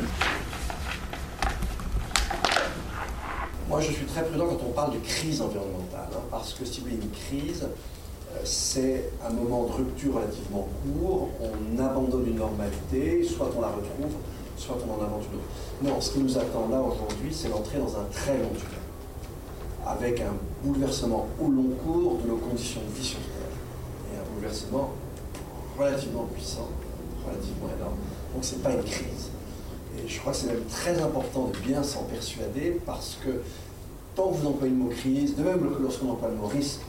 Moi, 3.74 3.82
je 3.82 3.90
suis 3.90 4.06
très 4.06 4.22
prudent 4.22 4.46
quand 4.46 4.66
on 4.68 4.70
parle 4.70 4.92
de 4.92 4.98
crise 5.00 5.42
environnementale, 5.42 6.06
hein, 6.14 6.20
parce 6.30 6.54
que 6.54 6.64
si 6.64 6.78
vous 6.78 6.86
voulez 6.86 7.02
une 7.02 7.10
crise, 7.10 7.64
euh, 7.64 8.38
c'est 8.44 9.10
un 9.26 9.30
moment 9.30 9.64
de 9.64 9.72
rupture 9.72 10.14
relativement 10.14 10.68
court, 10.84 11.28
on 11.40 11.82
abandonne 11.82 12.24
une 12.28 12.36
normalité, 12.36 13.24
soit 13.24 13.50
on 13.56 13.60
la 13.60 13.70
retrouve, 13.70 14.12
soit 14.56 14.76
on 14.76 14.92
en 14.92 15.04
invente 15.04 15.24
une 15.24 15.38
autre. 15.38 15.92
Non, 15.96 16.00
ce 16.00 16.12
qui 16.12 16.20
nous 16.20 16.38
attend 16.38 16.68
là 16.70 16.80
aujourd'hui, 16.80 17.34
c'est 17.34 17.48
l'entrée 17.48 17.78
dans 17.78 17.96
un 17.96 18.04
très 18.12 18.34
long 18.34 18.50
tunnel, 18.50 18.78
avec 19.84 20.20
un 20.20 20.34
bouleversement 20.62 21.26
au 21.42 21.48
long 21.48 21.70
cours 21.84 22.18
de 22.18 22.28
nos 22.28 22.36
conditions 22.36 22.80
de 22.88 22.96
vie 22.96 23.04
sur 23.04 23.18
Terre, 23.18 24.14
et 24.14 24.18
un 24.20 24.34
bouleversement 24.36 24.92
relativement 25.76 26.28
puissant, 26.32 26.68
relativement 27.26 27.70
énorme. 27.76 27.96
Donc 28.34 28.44
ce 28.44 28.54
n'est 28.54 28.62
pas 28.62 28.70
une 28.70 28.84
crise. 28.84 29.30
Et 29.98 30.08
je 30.08 30.20
crois 30.20 30.32
que 30.32 30.38
c'est 30.38 30.48
même 30.48 30.64
très 30.64 31.00
important 31.00 31.46
de 31.52 31.58
bien 31.58 31.82
s'en 31.82 32.02
persuader 32.04 32.80
parce 32.84 33.16
que 33.24 33.40
tant 34.14 34.28
que 34.28 34.36
vous 34.36 34.46
employez 34.46 34.72
le 34.72 34.78
mot 34.78 34.90
crise, 34.90 35.36
de 35.36 35.42
même 35.42 35.68
lorsqu'on 35.80 36.10
emploie 36.10 36.28
le 36.28 36.36
mot 36.36 36.46
risque, 36.46 36.80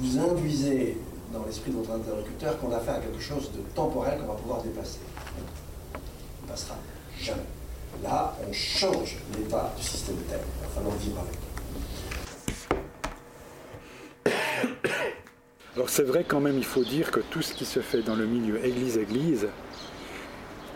vous 0.00 0.18
induisez 0.18 0.98
dans 1.32 1.44
l'esprit 1.44 1.70
de 1.70 1.76
votre 1.76 1.92
interlocuteur 1.92 2.58
qu'on 2.58 2.72
a 2.72 2.78
fait 2.78 2.90
à 2.90 2.98
quelque 3.00 3.20
chose 3.20 3.50
de 3.52 3.60
temporel 3.74 4.18
qu'on 4.18 4.26
va 4.26 4.34
pouvoir 4.34 4.62
déplacer. 4.62 4.98
Il 5.94 6.46
ne 6.46 6.48
passera 6.48 6.76
jamais. 7.20 7.42
Là, 8.02 8.36
on 8.48 8.52
change 8.52 9.16
l'état 9.36 9.72
du 9.76 9.82
système 9.82 10.16
Terre. 10.28 10.40
Il 10.60 10.62
va 10.66 10.68
falloir 10.74 10.96
vivre 10.96 11.20
avec. 11.20 11.38
Alors 15.76 15.90
c'est 15.90 16.02
vrai 16.02 16.24
quand 16.26 16.40
même, 16.40 16.58
il 16.58 16.64
faut 16.64 16.82
dire 16.82 17.10
que 17.10 17.20
tout 17.20 17.42
ce 17.42 17.54
qui 17.54 17.64
se 17.64 17.80
fait 17.80 18.02
dans 18.02 18.16
le 18.16 18.26
milieu 18.26 18.64
église-église, 18.64 19.48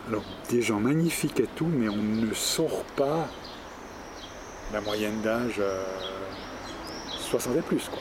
alors 0.07 0.23
des 0.49 0.61
gens 0.61 0.79
magnifiques 0.79 1.39
et 1.41 1.47
tout, 1.55 1.67
mais 1.67 1.89
on 1.89 1.97
ne 1.97 2.33
sort 2.33 2.83
pas 2.95 3.27
la 4.71 4.81
moyenne 4.81 5.21
d'âge 5.21 5.55
euh, 5.59 5.83
60 7.29 7.57
et 7.57 7.61
plus. 7.61 7.89
Quoi. 7.89 7.99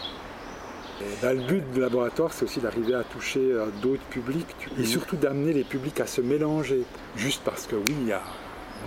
Et 1.01 1.25
là, 1.25 1.33
le 1.35 1.41
but 1.43 1.69
du 1.73 1.81
laboratoire, 1.81 2.33
c'est 2.33 2.45
aussi 2.45 2.61
d'arriver 2.61 2.95
à 2.95 3.03
toucher 3.03 3.41
euh, 3.41 3.67
d'autres 3.83 4.03
publics 4.05 4.47
tu- 4.59 4.69
et 4.81 4.85
surtout 4.85 5.17
d'amener 5.17 5.53
les 5.53 5.65
publics 5.65 5.99
à 6.01 6.07
se 6.07 6.21
mélanger. 6.21 6.83
Juste 7.17 7.43
parce 7.45 7.67
que 7.67 7.77
oui, 7.77 7.95
il 8.03 8.07
y 8.09 8.13
a- 8.13 8.23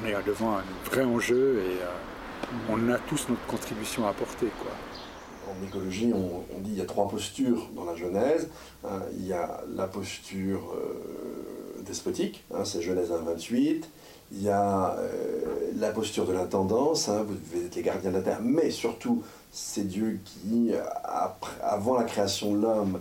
on 0.01 0.07
est 0.07 0.15
devant 0.25 0.57
un 0.57 0.63
vrai 0.85 1.03
enjeu 1.03 1.59
et 1.59 1.81
euh, 1.83 1.87
on 2.69 2.89
a 2.91 2.97
tous 2.99 3.27
notre 3.29 3.45
contribution 3.47 4.05
à 4.05 4.09
apporter. 4.11 4.47
Quoi. 4.61 4.71
En 5.51 5.65
écologie, 5.67 6.11
on, 6.13 6.43
on 6.55 6.59
dit 6.59 6.71
qu'il 6.71 6.79
y 6.79 6.81
a 6.81 6.85
trois 6.85 7.07
postures 7.07 7.69
dans 7.75 7.85
la 7.85 7.95
Genèse. 7.95 8.49
hein. 8.83 9.01
il 9.17 9.25
y 9.27 9.33
a 9.33 9.61
la 9.75 9.87
posture 9.87 10.73
euh, 10.75 11.81
despotique, 11.83 12.43
hein, 12.53 12.65
c'est 12.65 12.81
Genèse 12.81 13.11
1.28. 13.11 13.83
Il 14.35 14.43
y 14.43 14.49
a 14.49 14.95
euh, 14.99 15.71
la 15.77 15.91
posture 15.91 16.25
de 16.25 16.33
l'intendance, 16.33 17.07
hein, 17.07 17.23
vous 17.25 17.35
devez 17.35 17.67
être 17.67 17.75
les 17.75 17.81
gardiens 17.83 18.11
de 18.11 18.17
la 18.17 18.21
terre, 18.21 18.39
mais 18.43 18.69
surtout, 18.69 19.23
c'est 19.51 19.87
Dieu 19.87 20.19
qui, 20.25 20.71
euh, 20.73 20.81
après- 21.05 21.55
avant 21.61 21.95
la 21.97 22.03
création 22.03 22.53
de 22.53 22.61
l'homme, 22.61 22.99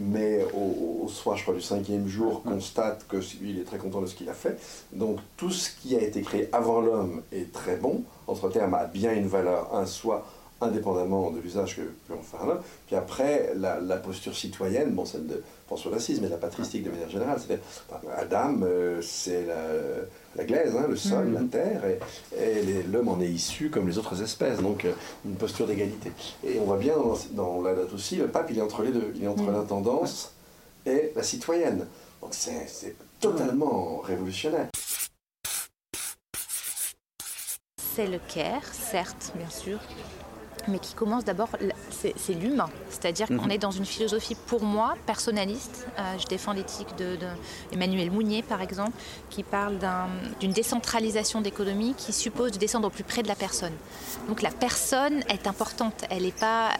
mais 0.00 0.44
au, 0.54 1.04
au 1.04 1.08
soir, 1.08 1.36
je 1.36 1.42
crois, 1.42 1.54
du 1.54 1.60
cinquième 1.60 2.06
jour, 2.06 2.42
constate 2.44 3.04
que 3.08 3.16
lui, 3.16 3.50
il 3.50 3.58
est 3.58 3.64
très 3.64 3.78
content 3.78 4.00
de 4.00 4.06
ce 4.06 4.14
qu'il 4.14 4.28
a 4.28 4.34
fait. 4.34 4.58
Donc, 4.92 5.18
tout 5.36 5.50
ce 5.50 5.70
qui 5.70 5.96
a 5.96 6.00
été 6.02 6.22
créé 6.22 6.48
avant 6.52 6.80
l'homme 6.80 7.22
est 7.32 7.50
très 7.52 7.76
bon, 7.76 8.04
entre 8.28 8.48
termes, 8.48 8.74
a 8.74 8.84
bien 8.84 9.12
une 9.12 9.26
valeur, 9.26 9.74
un 9.74 9.86
soi, 9.86 10.24
indépendamment 10.60 11.30
de 11.30 11.40
l'usage 11.40 11.76
que 11.76 11.80
peut 12.06 12.14
en 12.14 12.22
faire 12.22 12.46
l'homme. 12.46 12.60
Puis 12.86 12.94
après, 12.94 13.52
la, 13.56 13.80
la 13.80 13.96
posture 13.96 14.36
citoyenne, 14.36 14.90
bon, 14.90 15.04
celle 15.06 15.26
de 15.26 15.42
François 15.70 15.92
d'Assise, 15.92 16.20
mais 16.20 16.28
la 16.28 16.36
patristique 16.36 16.82
de 16.82 16.90
manière 16.90 17.08
générale, 17.08 17.38
Adam, 18.16 18.58
euh, 18.64 19.00
c'est 19.00 19.46
la, 19.46 19.54
la 20.34 20.44
glaise, 20.44 20.74
hein, 20.76 20.86
le 20.88 20.96
sol, 20.96 21.32
la 21.32 21.42
terre, 21.44 21.84
et, 21.84 22.00
et 22.36 22.62
les- 22.62 22.82
l'homme 22.82 23.06
en 23.08 23.20
est 23.20 23.28
issu 23.28 23.70
comme 23.70 23.86
les 23.86 23.96
autres 23.96 24.20
espèces, 24.20 24.58
donc 24.58 24.84
euh, 24.84 24.92
une 25.24 25.36
posture 25.36 25.68
d'égalité. 25.68 26.10
Et 26.42 26.58
on 26.58 26.64
voit 26.64 26.76
bien 26.76 26.96
dans, 26.96 27.14
dans 27.34 27.62
la 27.62 27.74
date 27.76 27.92
aussi, 27.92 28.16
le 28.16 28.26
pape, 28.26 28.50
il 28.50 28.58
est 28.58 28.62
entre 28.62 28.82
les 28.82 28.90
deux, 28.90 29.12
il 29.14 29.22
est 29.22 29.28
entre 29.28 29.44
Mhm. 29.44 29.52
l'intendance 29.52 30.32
et 30.86 31.12
la 31.14 31.22
citoyenne. 31.22 31.86
Donc 32.20 32.30
c'est 32.32 32.66
c'est 32.66 32.96
totalement 33.20 33.98
révolutionnaire. 33.98 34.66
C'est 37.94 38.08
le 38.08 38.18
care, 38.34 38.64
certes, 38.72 39.32
bien 39.36 39.48
sûr, 39.50 39.78
mais 40.68 40.78
qui 40.78 40.94
commence 40.94 41.24
d'abord, 41.24 41.48
c'est 41.90 42.32
l'humain. 42.34 42.68
C'est-à-dire 42.90 43.26
qu'on 43.28 43.44
Mhm. 43.46 43.50
est 43.50 43.58
dans 43.58 43.70
une 43.70 43.84
philosophie, 43.86 44.34
pour 44.46 44.62
moi, 44.62 44.94
personnaliste. 45.06 45.86
Euh, 45.98 46.02
je 46.18 46.26
défends 46.26 46.52
l'éthique 46.52 46.96
de, 46.96 47.16
de 47.16 47.26
Emmanuel 47.72 48.10
Mounier, 48.10 48.42
par 48.42 48.60
exemple, 48.60 48.92
qui 49.30 49.42
parle 49.42 49.78
d'un- 49.78 50.08
d'une 50.40 50.52
décentralisation 50.52 51.40
d'économie 51.40 51.94
qui 51.96 52.12
suppose 52.12 52.52
de 52.52 52.58
descendre 52.58 52.86
au 52.88 52.90
plus 52.90 53.04
près 53.04 53.22
de 53.22 53.28
la 53.28 53.34
personne. 53.34 53.72
Donc 54.28 54.42
la 54.42 54.50
personne 54.50 55.20
est 55.28 55.46
importante. 55.46 56.04
Elle 56.10 56.22
n'est 56.24 56.32
pas. 56.32 56.70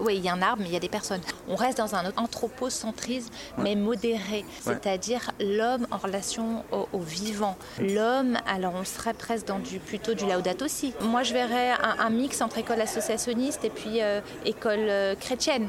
Oui, 0.00 0.16
il 0.16 0.24
y 0.24 0.28
a 0.28 0.32
un 0.32 0.42
arbre, 0.42 0.62
mais 0.62 0.68
il 0.68 0.72
y 0.72 0.76
a 0.76 0.80
des 0.80 0.88
personnes. 0.88 1.20
On 1.48 1.56
reste 1.56 1.78
dans 1.78 1.94
un 1.94 2.12
anthropocentrisme, 2.16 3.30
mais 3.58 3.74
modéré. 3.74 4.44
C'est-à-dire 4.60 5.30
l'homme 5.40 5.86
en 5.90 5.98
relation 5.98 6.64
au, 6.72 6.88
au 6.92 7.00
vivant. 7.00 7.56
L'homme, 7.78 8.36
alors 8.46 8.74
on 8.74 8.84
serait 8.84 9.14
presque 9.14 9.46
dans 9.46 9.58
du, 9.58 9.78
plutôt 9.78 10.14
du 10.14 10.26
laudato 10.26 10.64
aussi. 10.64 10.94
Moi, 11.00 11.22
je 11.22 11.32
verrais 11.32 11.70
un, 11.72 11.96
un 11.98 12.10
mix 12.10 12.40
entre 12.40 12.58
école 12.58 12.80
associationniste 12.80 13.64
et 13.64 13.70
puis 13.70 14.00
euh, 14.00 14.20
école 14.44 14.78
euh, 14.88 15.14
chrétienne. 15.14 15.68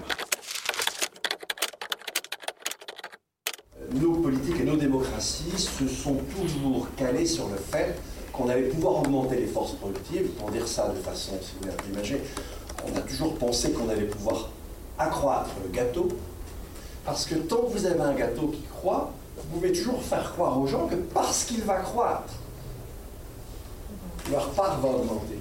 Nos 3.93 4.13
politiques 4.15 4.59
et 4.59 4.63
nos 4.63 4.75
démocraties 4.75 5.57
se 5.57 5.87
sont 5.87 6.15
toujours 6.35 6.87
calées 6.95 7.25
sur 7.27 7.47
le 7.49 7.57
fait 7.57 7.95
qu'on 8.31 8.49
allait 8.49 8.63
pouvoir 8.69 9.01
augmenter 9.01 9.35
les 9.35 9.45
forces 9.45 9.73
productives. 9.73 10.29
Pour 10.39 10.49
dire 10.49 10.67
ça 10.67 10.87
de 10.89 10.95
façon, 10.95 11.33
si 11.41 11.51
vous 11.53 11.69
voulez, 11.69 11.93
imagée, 11.93 12.23
on 12.87 12.97
a 12.97 13.01
toujours 13.01 13.35
pensé 13.35 13.71
qu'on 13.71 13.89
allait 13.89 14.05
pouvoir 14.05 14.49
accroître 14.97 15.51
le 15.63 15.69
gâteau. 15.69 16.07
Parce 17.05 17.25
que 17.25 17.35
tant 17.35 17.57
que 17.57 17.77
vous 17.77 17.85
avez 17.85 18.01
un 18.01 18.13
gâteau 18.13 18.47
qui 18.47 18.63
croît, 18.63 19.11
vous 19.37 19.43
pouvez 19.59 19.71
toujours 19.71 20.01
faire 20.01 20.31
croire 20.33 20.59
aux 20.59 20.67
gens 20.67 20.87
que 20.87 20.95
parce 20.95 21.43
qu'il 21.45 21.61
va 21.61 21.79
croître, 21.79 22.33
leur 24.31 24.49
part 24.51 24.79
va 24.79 24.89
augmenter. 24.89 25.39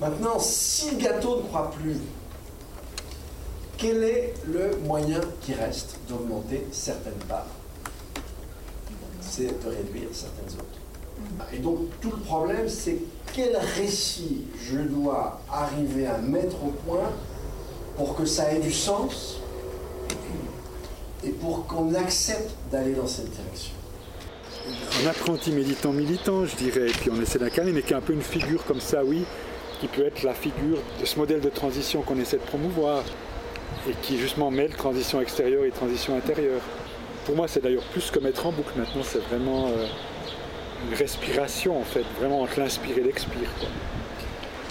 Maintenant, 0.00 0.38
si 0.38 0.92
le 0.92 0.96
gâteau 0.96 1.36
ne 1.36 1.42
croît 1.42 1.70
plus, 1.70 1.96
quel 3.76 4.02
est 4.02 4.34
le 4.46 4.76
moyen 4.86 5.20
qui 5.42 5.54
reste 5.54 5.98
d'augmenter 6.08 6.66
certaines 6.72 7.12
parts? 7.28 7.46
C'est 9.20 9.62
de 9.62 9.68
réduire 9.68 10.08
certaines 10.12 10.58
autres. 10.58 10.80
Et 11.52 11.58
donc 11.58 11.78
tout 12.00 12.10
le 12.10 12.18
problème, 12.18 12.68
c'est 12.68 12.98
quel 13.34 13.56
récit 13.56 14.42
je 14.62 14.78
dois 14.78 15.40
arriver 15.52 16.06
à 16.06 16.18
mettre 16.18 16.56
au 16.64 16.70
point 16.86 17.10
pour 17.96 18.16
que 18.16 18.24
ça 18.24 18.52
ait 18.52 18.60
du 18.60 18.72
sens 18.72 19.38
et 21.24 21.30
pour 21.30 21.66
qu'on 21.66 21.94
accepte 21.94 22.50
d'aller 22.70 22.92
dans 22.92 23.06
cette 23.06 23.30
direction? 23.30 23.74
Un 25.02 25.08
apprenti 25.08 25.52
méditant 25.52 25.92
militant, 25.92 26.44
je 26.44 26.56
dirais, 26.56 26.88
et 26.88 26.92
puis 26.92 27.10
on 27.10 27.20
essaie 27.20 27.38
d'incarner, 27.38 27.72
mais 27.72 27.82
qui 27.82 27.92
est 27.92 27.96
un 27.96 28.00
peu 28.00 28.12
une 28.12 28.22
figure 28.22 28.64
comme 28.64 28.80
ça, 28.80 29.04
oui, 29.04 29.24
qui 29.80 29.88
peut 29.88 30.06
être 30.06 30.22
la 30.22 30.34
figure 30.34 30.78
de 31.00 31.06
ce 31.06 31.18
modèle 31.18 31.40
de 31.40 31.48
transition 31.48 32.02
qu'on 32.02 32.18
essaie 32.18 32.36
de 32.36 32.42
promouvoir, 32.42 33.02
et 33.88 33.92
qui 34.02 34.18
justement 34.18 34.50
mêle 34.50 34.74
transition 34.74 35.20
extérieure 35.20 35.64
et 35.64 35.70
transition 35.70 36.16
intérieure. 36.16 36.60
Pour 37.24 37.36
moi, 37.36 37.48
c'est 37.48 37.62
d'ailleurs 37.62 37.84
plus 37.84 38.10
que 38.10 38.18
mettre 38.18 38.46
en 38.46 38.52
boucle 38.52 38.72
maintenant, 38.76 39.02
c'est 39.04 39.22
vraiment 39.28 39.68
euh, 39.68 39.86
une 40.88 40.96
respiration 40.96 41.80
en 41.80 41.84
fait, 41.84 42.04
vraiment 42.18 42.42
entre 42.42 42.60
l'inspire 42.60 42.98
et 42.98 43.02
l'expire. 43.02 43.50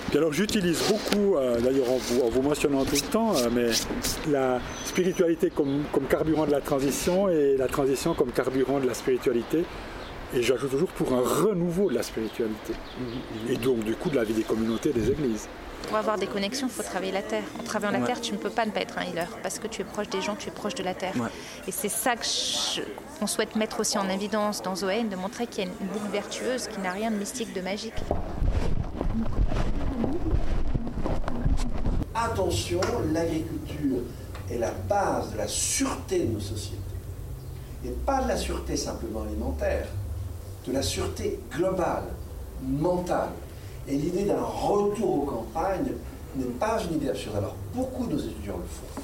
Puis 0.10 0.17
alors 0.17 0.34
j'utilise 0.34 0.82
beaucoup, 0.88 1.36
euh, 1.36 1.60
d'ailleurs 1.60 1.91
en 1.91 1.98
vous, 1.98 2.22
en 2.22 2.30
vous 2.30 2.41
mentionnant 2.41 2.84
tout 2.84 2.95
le 2.95 3.12
temps, 3.12 3.36
euh, 3.36 3.50
mais 3.52 3.67
la 4.32 4.60
spiritualité 4.84 5.52
comme, 5.52 5.84
comme 5.91 6.06
carburant 6.06 6.48
de 6.48 6.52
la 6.52 6.62
transition 6.62 7.30
et 7.30 7.56
la 7.58 7.67
transition 7.67 8.15
comme 8.15 8.32
carburant 8.32 8.80
de 8.80 8.88
la 8.88 8.95
spiritualité. 8.95 9.63
Et 10.34 10.41
j'ajoute 10.41 10.72
toujours 10.72 10.89
pour 10.89 11.13
un 11.13 11.22
renouveau 11.22 11.89
de 11.89 11.95
la 11.95 12.04
spiritualité. 12.04 12.74
Et 13.50 13.58
donc 13.58 13.84
du 13.84 13.95
coup 13.95 14.10
de 14.10 14.15
la 14.15 14.24
vie 14.24 14.34
des 14.34 14.43
communautés, 14.43 14.91
des 14.91 15.12
églises. 15.12 15.48
Pour 15.88 15.98
avoir 15.98 16.18
des 16.20 16.28
connexions, 16.28 16.68
il 16.68 16.74
faut 16.74 16.84
travailler 16.84 17.12
la 17.12 17.24
terre. 17.24 17.44
En 17.60 17.63
travaillant 17.63 17.98
la 18.00 18.06
terre, 18.06 18.22
tu 18.22 18.34
ne 18.34 18.38
peux 18.38 18.52
pas 18.52 18.65
ne 18.65 18.72
pas 18.72 18.82
être 18.82 18.98
un 19.00 19.04
healer 19.04 19.28
parce 19.42 19.58
que 19.58 19.68
tu 19.68 19.82
es 19.82 19.86
proche 19.86 20.10
des 20.10 20.22
gens, 20.22 20.36
tu 20.36 20.50
es 20.50 20.52
proche 20.52 20.76
de 20.76 20.84
la 20.84 20.94
terre. 20.94 21.15
Ouais. 21.15 21.30
Et 21.68 21.72
c'est 21.72 21.89
ça 21.89 22.15
que 22.15 22.24
je- 22.26 22.82
qu'on 23.20 23.26
souhaite 23.28 23.56
mettre 23.56 23.80
aussi 23.80 23.98
en 23.98 24.08
évidence 24.08 24.62
dans 24.62 24.76
Zoé, 24.76 25.04
de 25.04 25.15
montrer 25.15 25.48
qu'il 25.48 25.63
y 25.63 25.68
a 25.68 25.70
une 25.70 25.88
boucle 25.88 26.10
vertueuse 26.12 26.68
qui 26.68 26.80
n'a 26.80 26.92
rien 26.92 27.10
de 27.10 27.15
mystique, 27.15 27.54
de 27.54 27.62
magique. 27.62 27.94
Attention, 32.13 32.82
l'agriculture 33.13 34.02
est 34.52 34.58
la 34.58 34.72
base 34.72 35.32
de 35.32 35.38
la 35.38 35.48
sûreté 35.48 36.20
de 36.20 36.34
nos 36.34 36.39
sociétés. 36.39 36.76
Et 37.86 37.89
pas 37.89 38.22
de 38.24 38.28
la 38.28 38.38
sûreté 38.38 38.76
simplement 38.76 39.22
alimentaire, 39.24 39.88
de 40.68 40.74
la 40.74 40.82
sûreté 40.82 41.39
globale, 41.52 42.04
mentale. 42.62 43.30
Et 43.89 43.97
l'idée 43.97 44.25
d'un 44.25 44.43
retour 44.43 45.23
aux 45.23 45.25
campagnes 45.25 45.93
n'est 46.36 46.45
pas 46.60 46.80
une 46.84 46.97
idée 46.97 47.10
absurde. 47.10 47.38
Alors 47.38 47.56
beaucoup 47.73 48.06
de 48.06 48.13
nos 48.13 48.19
étudiants 48.19 48.58
le 48.58 48.65
font. 48.65 49.02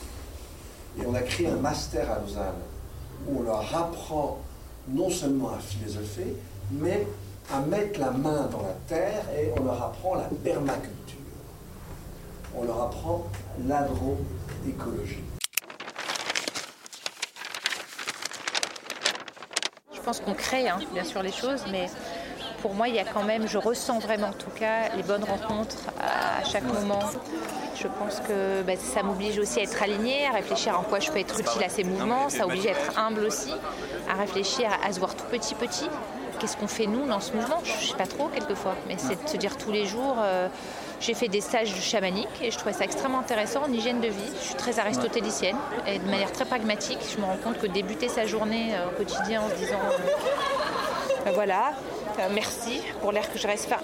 Et 1.01 1.05
on 1.07 1.15
a 1.15 1.21
créé 1.21 1.47
un 1.47 1.55
master 1.55 2.11
à 2.11 2.19
Lausanne 2.19 2.61
où 3.27 3.39
on 3.39 3.43
leur 3.43 3.75
apprend 3.75 4.39
non 4.87 5.09
seulement 5.09 5.49
à 5.49 5.57
philosopher, 5.57 6.35
mais 6.71 7.07
à 7.51 7.61
mettre 7.61 7.99
la 7.99 8.11
main 8.11 8.47
dans 8.51 8.61
la 8.61 8.75
terre 8.87 9.23
et 9.35 9.51
on 9.59 9.63
leur 9.63 9.81
apprend 9.81 10.13
la 10.13 10.29
permaculture. 10.43 10.93
On 12.55 12.63
leur 12.63 12.83
apprend 12.83 13.25
l'agroécologie. 13.67 15.23
Je 19.93 19.99
pense 20.01 20.19
qu'on 20.19 20.35
crée 20.35 20.69
hein, 20.69 20.77
bien 20.93 21.03
sûr 21.03 21.23
les 21.23 21.31
choses, 21.31 21.63
mais 21.71 21.87
pour 22.65 22.73
moi, 22.73 22.87
il 22.87 22.95
y 22.95 22.99
a 22.99 23.03
quand 23.03 23.23
même, 23.23 23.47
je 23.47 23.59
ressens 23.59 23.99
vraiment 23.99 24.29
en 24.29 24.33
tout 24.33 24.49
cas 24.49 24.89
les 24.97 25.03
bonnes 25.03 25.23
rencontres 25.23 25.83
à, 26.01 26.43
chaque 26.43 26.63
moment. 26.63 26.97
Je 27.79 27.87
pense 27.87 28.21
que 28.27 28.63
bah, 28.63 28.73
ça 28.75 29.03
m'oblige 29.03 29.37
aussi 29.37 29.59
à 29.59 29.61
être 29.61 29.83
aligné, 29.83 30.25
à 30.25 30.31
réfléchir 30.31 30.79
en 30.79 30.81
quoi 30.81 30.99
je 30.99 31.11
peux 31.11 31.19
être 31.19 31.39
utile 31.39 31.63
à 31.63 31.69
ces 31.69 31.83
mouvements. 31.83 32.27
Ça 32.29 32.47
oblige 32.47 32.65
à 32.65 32.71
être 32.71 32.97
humble 32.97 33.23
aussi, 33.23 33.53
à 34.09 34.15
réfléchir 34.15 34.67
à, 34.83 34.91
se 34.91 34.97
voir 34.97 35.13
tout 35.13 35.25
petit 35.25 35.53
petit. 35.53 35.87
qu'est-ce 36.39 36.57
qu'on 36.57 36.67
fait 36.67 36.87
nous 36.87 37.05
dans 37.05 37.19
ce 37.19 37.33
mouvement? 37.33 37.61
Je 37.63 37.71
ne 37.71 37.91
sais 37.91 37.97
pas 37.97 38.07
trop 38.07 38.29
quelquefois, 38.29 38.73
mais 38.87 38.95
c'est 38.97 39.23
de 39.23 39.29
se 39.29 39.37
dire 39.37 39.57
tous 39.57 39.71
les 39.71 39.85
jours. 39.85 40.15
euh, 40.17 40.47
j'ai 40.99 41.13
fait 41.13 41.27
des 41.27 41.41
stages 41.41 41.71
de 41.71 41.81
chamanique 41.81 42.41
et 42.41 42.49
je 42.49 42.57
trouvais 42.57 42.73
ça 42.73 42.85
extrêmement 42.85 43.19
intéressant 43.19 43.61
en 43.67 43.71
hygiène 43.71 44.01
de 44.01 44.07
vie. 44.07 44.31
Je 44.41 44.45
suis 44.45 44.55
très 44.55 44.79
aristotélicienne 44.79 45.57
et 45.85 45.99
de 45.99 46.05
manière 46.05 46.31
très 46.31 46.45
pragmatique, 46.45 46.97
je 47.13 47.21
me 47.21 47.25
rends 47.25 47.37
compte 47.43 47.59
que 47.59 47.67
débuter 47.67 48.07
sa 48.07 48.25
journée 48.25 48.73
euh, 48.73 48.87
au 48.87 48.97
quotidien 48.97 49.43
en 49.43 49.49
se 49.49 49.55
disant 49.55 49.77
ben 51.25 51.31
voilà, 51.31 51.73
euh, 52.19 52.29
merci 52.33 52.81
pour 53.01 53.11
l'air 53.11 53.31
que 53.31 53.37
je 53.39 53.47
respire. 53.47 53.79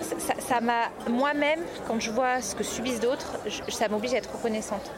Ça- 0.48 0.62
m'a 0.62 0.90
moi-même, 1.10 1.60
quand 1.88 2.00
je 2.00 2.12
vois 2.12 2.42
ce 2.42 2.56
que 2.56 2.64
subissent 2.64 3.00
d'autres, 3.00 3.26
ça 3.70 3.88
m'oblige 3.88 4.14
à 4.14 4.18
être 4.18 4.32
reconnaissante. 4.32 4.92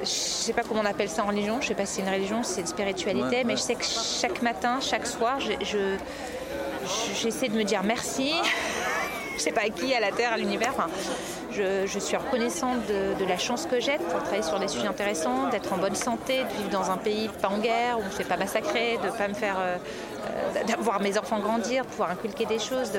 Je 0.00 0.06
sais 0.06 0.52
pas 0.52 0.62
comment 0.62 0.80
on 0.82 0.86
appelle 0.86 1.08
ça 1.08 1.22
en 1.24 1.28
religion, 1.28 1.60
je 1.60 1.68
sais 1.68 1.74
pas 1.74 1.86
si 1.86 1.94
c'est 1.96 2.02
une 2.02 2.08
religion, 2.12 2.42
si 2.42 2.54
c'est 2.54 2.60
une 2.62 2.66
spiritualité, 2.66 3.22
Ouais, 3.36 3.44
mais 3.44 3.56
je 3.56 3.62
sais 3.62 3.74
que 3.74 3.84
chaque 3.84 4.42
matin, 4.42 4.78
chaque 4.80 5.06
soir, 5.06 5.38
je- 5.40 5.52
je- 5.64 5.96
je- 6.84 7.14
j'essaie 7.22 7.48
de 7.48 7.56
me 7.56 7.64
dire 7.64 7.82
merci. 7.84 8.32
je 9.36 9.40
sais 9.42 9.50
pas 9.52 9.62
à 9.62 9.68
qui, 9.68 9.92
à 9.92 9.98
la 9.98 10.12
Terre, 10.12 10.32
à 10.32 10.36
l'univers. 10.36 10.70
Enfin, 10.76 10.86
je, 11.50 11.86
je 11.86 11.98
suis 11.98 12.16
reconnaissante 12.16 12.86
de, 12.86 13.14
de 13.18 13.28
la 13.28 13.36
chance 13.36 13.66
que 13.66 13.80
j'ai 13.80 13.98
de 13.98 14.02
pouvoir 14.02 14.22
travailler 14.22 14.44
sur 14.44 14.60
des 14.60 14.68
sujets 14.68 14.86
intéressants, 14.86 15.48
d'être 15.48 15.72
en 15.72 15.76
bonne 15.78 15.96
santé, 15.96 16.44
de 16.44 16.56
vivre 16.56 16.70
dans 16.70 16.90
un 16.92 16.96
pays 16.98 17.28
pas 17.42 17.48
en 17.48 17.58
guerre, 17.58 17.98
où 17.98 18.02
on 18.02 18.06
ne 18.06 18.10
fait 18.10 18.22
pas 18.24 18.36
massacrer, 18.36 18.96
de 19.02 19.06
ne 19.06 19.12
pas 19.12 19.26
me 19.26 19.34
faire. 19.34 19.56
euh, 19.58 19.76
d'avoir 20.66 21.00
mes 21.00 21.18
enfants 21.18 21.38
grandir, 21.40 21.84
pouvoir 21.84 22.10
inculquer 22.10 22.46
des 22.46 22.58
choses. 22.58 22.92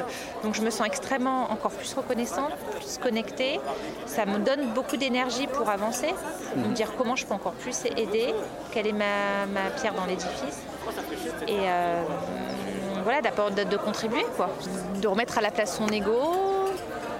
Donc 0.44 0.56
je 0.56 0.62
me 0.62 0.70
sens 0.70 0.88
extrêmement 0.88 1.52
encore 1.52 1.72
plus 1.72 1.94
reconnaissante, 1.94 2.52
plus 2.72 2.98
connectée. 2.98 3.60
Ça 4.06 4.26
me 4.26 4.40
donne 4.40 4.74
beaucoup 4.74 4.98
d'énergie 4.98 5.48
pour 5.48 5.70
avancer, 5.70 6.14
me 6.56 6.74
dire 6.74 6.94
comment 6.98 7.16
je 7.16 7.26
peux 7.26 7.34
encore 7.34 7.54
plus 7.54 7.86
aider, 7.86 8.34
quelle 8.72 8.88
est 8.88 8.94
ma, 8.94 9.46
ma 9.54 9.70
pierre 9.72 9.94
dans 9.94 10.06
l'édifice. 10.06 10.64
Et 11.48 11.60
euh, 11.62 12.04
voilà, 13.04 13.22
de, 13.22 13.64
de 13.64 13.78
contribuer, 13.78 14.26
quoi. 14.36 14.50
De 15.02 15.08
remettre 15.08 15.38
à 15.38 15.42
la 15.42 15.52
place 15.52 15.78
son 15.78 15.88
ego, 15.88 16.22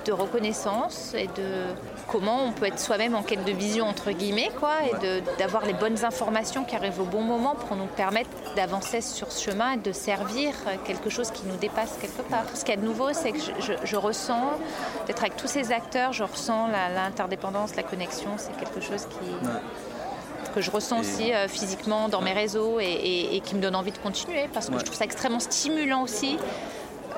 de 0.06 0.12
reconnaissance 0.12 1.14
et 1.16 1.28
de 1.28 1.66
comment 2.08 2.44
on 2.46 2.52
peut 2.52 2.66
être 2.66 2.80
soi-même 2.80 3.16
en 3.16 3.24
quête 3.24 3.44
de 3.46 3.52
vision 3.52 3.86
entre 3.88 4.12
guillemets 4.12 4.52
quoi 4.60 4.74
et 4.86 5.22
d'avoir 5.40 5.66
les 5.66 5.74
bonnes 5.74 6.04
informations 6.06 6.64
qui 6.64 6.76
arrivent 6.76 7.02
au 7.02 7.06
bon 7.06 7.22
moment 7.22 7.56
pour 7.56 7.76
nous 7.76 7.86
permettre 7.88 8.30
d'avancer 8.56 9.02
sur 9.02 9.32
ce 9.32 9.44
chemin 9.52 9.74
et 9.74 9.78
de 9.78 9.92
servir 9.92 10.54
quelque 10.86 11.10
chose 11.10 11.32
qui 11.32 11.46
nous 11.46 11.58
dépasse 11.58 11.98
quelque 12.00 12.22
part. 12.24 12.44
Ce 12.54 12.62
qu'il 12.64 12.76
y 12.76 12.78
a 12.78 12.82
de 12.82 12.86
nouveau, 12.86 13.10
c'est 13.14 13.32
que 13.32 13.40
je, 13.40 13.52
je- 13.60 13.74
je 13.86 13.96
ressens 13.96 14.44
d'être 15.08 15.22
avec 15.22 15.36
tous 15.38 15.48
ces 15.48 15.72
acteurs, 15.72 16.14
je 16.14 16.24
ressens 16.24 16.68
l'interdépendance, 16.96 17.76
la, 17.76 17.84
connexion, 17.84 18.30
c'est 18.38 18.56
quelque 18.58 18.82
chose 18.82 19.06
qui 19.06 19.32
que 20.54 20.62
je 20.62 20.72
ressens 20.72 20.98
Et- 20.98 21.00
aussi 21.02 21.34
euh, 21.34 21.48
physiquement 21.50 22.08
dans 22.08 22.22
mes 22.22 22.32
réseaux 22.32 22.80
et, 22.80 22.86
et- 22.86 23.36
et 23.36 23.40
qui 23.42 23.56
me 23.56 23.62
donne 23.62 23.76
envie 23.76 23.92
de 23.92 23.98
continuer 23.98 24.48
parce 24.54 24.68
que 24.68 24.74
Ouais. 24.74 24.80
je 24.80 24.86
trouve 24.86 24.96
ça 24.98 25.04
extrêmement 25.04 25.42
stimulant 25.42 26.02
aussi. 26.04 26.38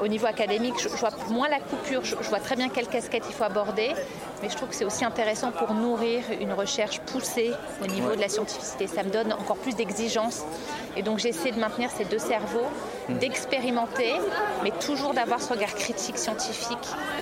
Au 0.02 0.08
niveau 0.08 0.28
académique, 0.28 0.76
je, 0.80 0.90
je 0.90 0.96
vois 0.96 1.10
moins 1.30 1.50
la 1.50 1.60
coupure, 1.60 2.04
je, 2.04 2.16
je 2.22 2.30
vois 2.30 2.40
très 2.40 2.56
bien 2.56 2.70
quelle 2.70 2.88
casquette 2.88 3.24
il 3.28 3.34
faut 3.34 3.44
aborder, 3.44 3.94
mais 4.42 4.50
je 4.50 4.56
trouve 4.56 4.70
que 4.70 4.76
c'est 4.76 4.86
aussi 4.86 5.04
intéressant 5.06 5.52
pour 5.52 5.74
nourrir 5.74 6.24
une 6.40 6.54
recherche 6.54 7.00
poussée 7.02 7.52
au 7.84 7.88
niveau 7.88 8.16
de 8.16 8.22
la 8.22 8.30
scientificité. 8.30 8.88
Ça 8.88 9.04
me 9.04 9.10
donne 9.10 9.34
encore 9.34 9.58
plus 9.58 9.76
d'exigence. 9.76 10.44
Et 10.96 11.04
donc 11.04 11.20
j'essaie 11.20 11.52
de 11.52 11.60
maintenir 11.60 11.92
ces 11.92 12.06
deux 12.06 12.20
cerveaux, 12.20 12.66
d'expérimenter, 13.10 14.14
mais 14.64 14.72
toujours 14.72 15.14
d'avoir 15.14 15.42
ce 15.42 15.54
regard 15.54 15.74
critique 15.76 16.18
scientifique 16.18 16.78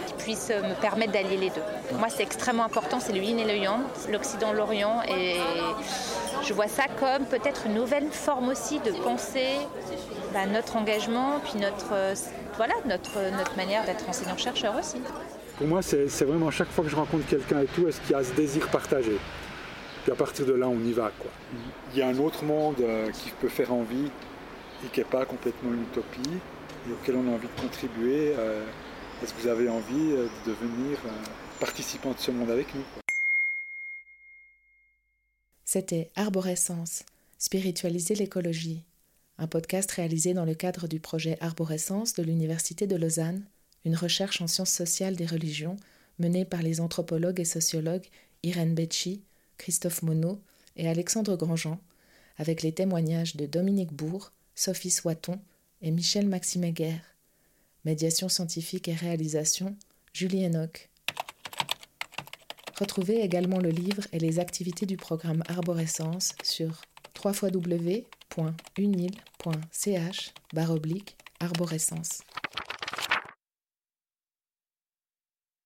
qui 0.07 0.13
puisse 0.13 0.49
euh, 0.49 0.61
me 0.61 0.75
permettre 0.75 1.11
d'allier 1.11 1.37
les 1.37 1.49
deux. 1.49 1.61
Pour 1.89 1.97
moi, 1.97 2.07
c'est 2.09 2.23
extrêmement 2.23 2.63
important, 2.63 2.99
c'est 2.99 3.13
le 3.13 3.21
yin 3.21 3.37
et 3.37 3.43
le 3.43 3.57
yang, 3.57 3.81
l'Occident, 4.09 4.53
l'Orient, 4.53 5.01
et 5.07 5.35
je 6.43 6.53
vois 6.53 6.67
ça 6.67 6.83
comme 6.99 7.25
peut-être 7.25 7.65
une 7.65 7.73
nouvelle 7.73 8.07
forme 8.11 8.49
aussi 8.49 8.79
de 8.79 8.91
penser 8.91 9.49
bah, 10.33 10.45
notre 10.45 10.77
engagement, 10.77 11.39
puis 11.43 11.59
notre, 11.59 11.93
euh, 11.93 12.15
voilà, 12.57 12.73
notre, 12.85 13.19
notre 13.37 13.55
manière 13.55 13.85
d'être 13.85 14.07
enseignant-chercheur 14.07 14.75
aussi. 14.77 14.97
Pour 15.57 15.67
moi, 15.67 15.81
c'est 15.81 16.07
c'est 16.09 16.25
vraiment 16.25 16.51
chaque 16.51 16.69
fois 16.69 16.83
que 16.83 16.89
je 16.89 16.95
rencontre 16.95 17.25
quelqu'un 17.27 17.61
et 17.61 17.65
tout, 17.67 17.87
est-ce 17.87 17.99
qu'il 18.01 18.11
y 18.11 18.15
a 18.15 18.23
ce 18.23 18.33
désir 18.33 18.69
partagé? 18.69 19.17
Puis 20.03 20.11
à 20.11 20.15
partir 20.15 20.45
de 20.45 20.53
là, 20.53 20.67
on 20.67 20.79
y 20.79 20.91
va. 20.91 21.11
Quoi. 21.17 21.31
Il 21.93 21.99
y 21.99 22.01
a 22.01 22.07
un 22.07 22.17
autre 22.19 22.43
monde 22.43 22.79
euh, 22.81 23.09
qui 23.11 23.31
peut 23.41 23.49
faire 23.49 23.73
envie 23.73 24.09
et 24.85 24.87
qui 24.91 24.99
n'est 24.99 25.05
pas 25.05 25.25
complètement 25.25 25.73
une 25.73 25.83
utopie 25.83 26.37
et 26.87 26.91
auquel 26.91 27.15
on 27.15 27.31
a 27.31 27.35
envie 27.35 27.47
de 27.47 27.61
contribuer. 27.61 28.33
euh, 28.37 28.63
est-ce 29.23 29.33
que 29.33 29.41
vous 29.41 29.47
avez 29.47 29.69
envie 29.69 30.11
euh, 30.11 30.27
de 30.45 30.51
devenir 30.51 30.97
euh, 31.05 31.09
participant 31.59 32.11
de 32.11 32.19
ce 32.19 32.31
monde 32.31 32.51
avec 32.51 32.67
nous 32.75 32.81
quoi? 32.93 33.01
C'était 35.63 36.11
Arborescence, 36.15 37.03
spiritualiser 37.39 38.13
l'écologie, 38.15 38.83
un 39.37 39.47
podcast 39.47 39.91
réalisé 39.91 40.33
dans 40.33 40.45
le 40.45 40.55
cadre 40.55 40.87
du 40.87 40.99
projet 40.99 41.37
Arborescence 41.41 42.13
de 42.13 42.23
l'Université 42.23 42.87
de 42.87 42.95
Lausanne, 42.95 43.45
une 43.83 43.95
recherche 43.95 44.41
en 44.41 44.47
sciences 44.47 44.71
sociales 44.71 45.15
des 45.15 45.25
religions 45.25 45.77
menée 46.19 46.45
par 46.45 46.61
les 46.61 46.79
anthropologues 46.79 47.39
et 47.39 47.45
sociologues 47.45 48.05
Irène 48.43 48.73
Becci, 48.73 49.21
Christophe 49.57 50.01
Monod 50.01 50.39
et 50.77 50.87
Alexandre 50.87 51.35
Grandjean, 51.35 51.79
avec 52.37 52.61
les 52.61 52.71
témoignages 52.71 53.35
de 53.35 53.45
Dominique 53.45 53.93
Bourg, 53.93 54.31
Sophie 54.55 54.91
Soiton 54.91 55.39
et 55.81 55.91
Michel 55.91 56.27
Maximéguer. 56.27 56.95
Médiation 57.83 58.29
scientifique 58.29 58.87
et 58.87 58.93
réalisation, 58.93 59.75
Julie 60.13 60.45
Enoch. 60.45 60.89
Retrouvez 62.79 63.21
également 63.21 63.59
le 63.59 63.69
livre 63.69 64.03
et 64.11 64.19
les 64.19 64.39
activités 64.39 64.85
du 64.85 64.97
programme 64.97 65.43
Arborescence 65.47 66.33
sur 66.43 66.81
www.unil.ch 68.37 70.31
arborescence. 71.39 72.23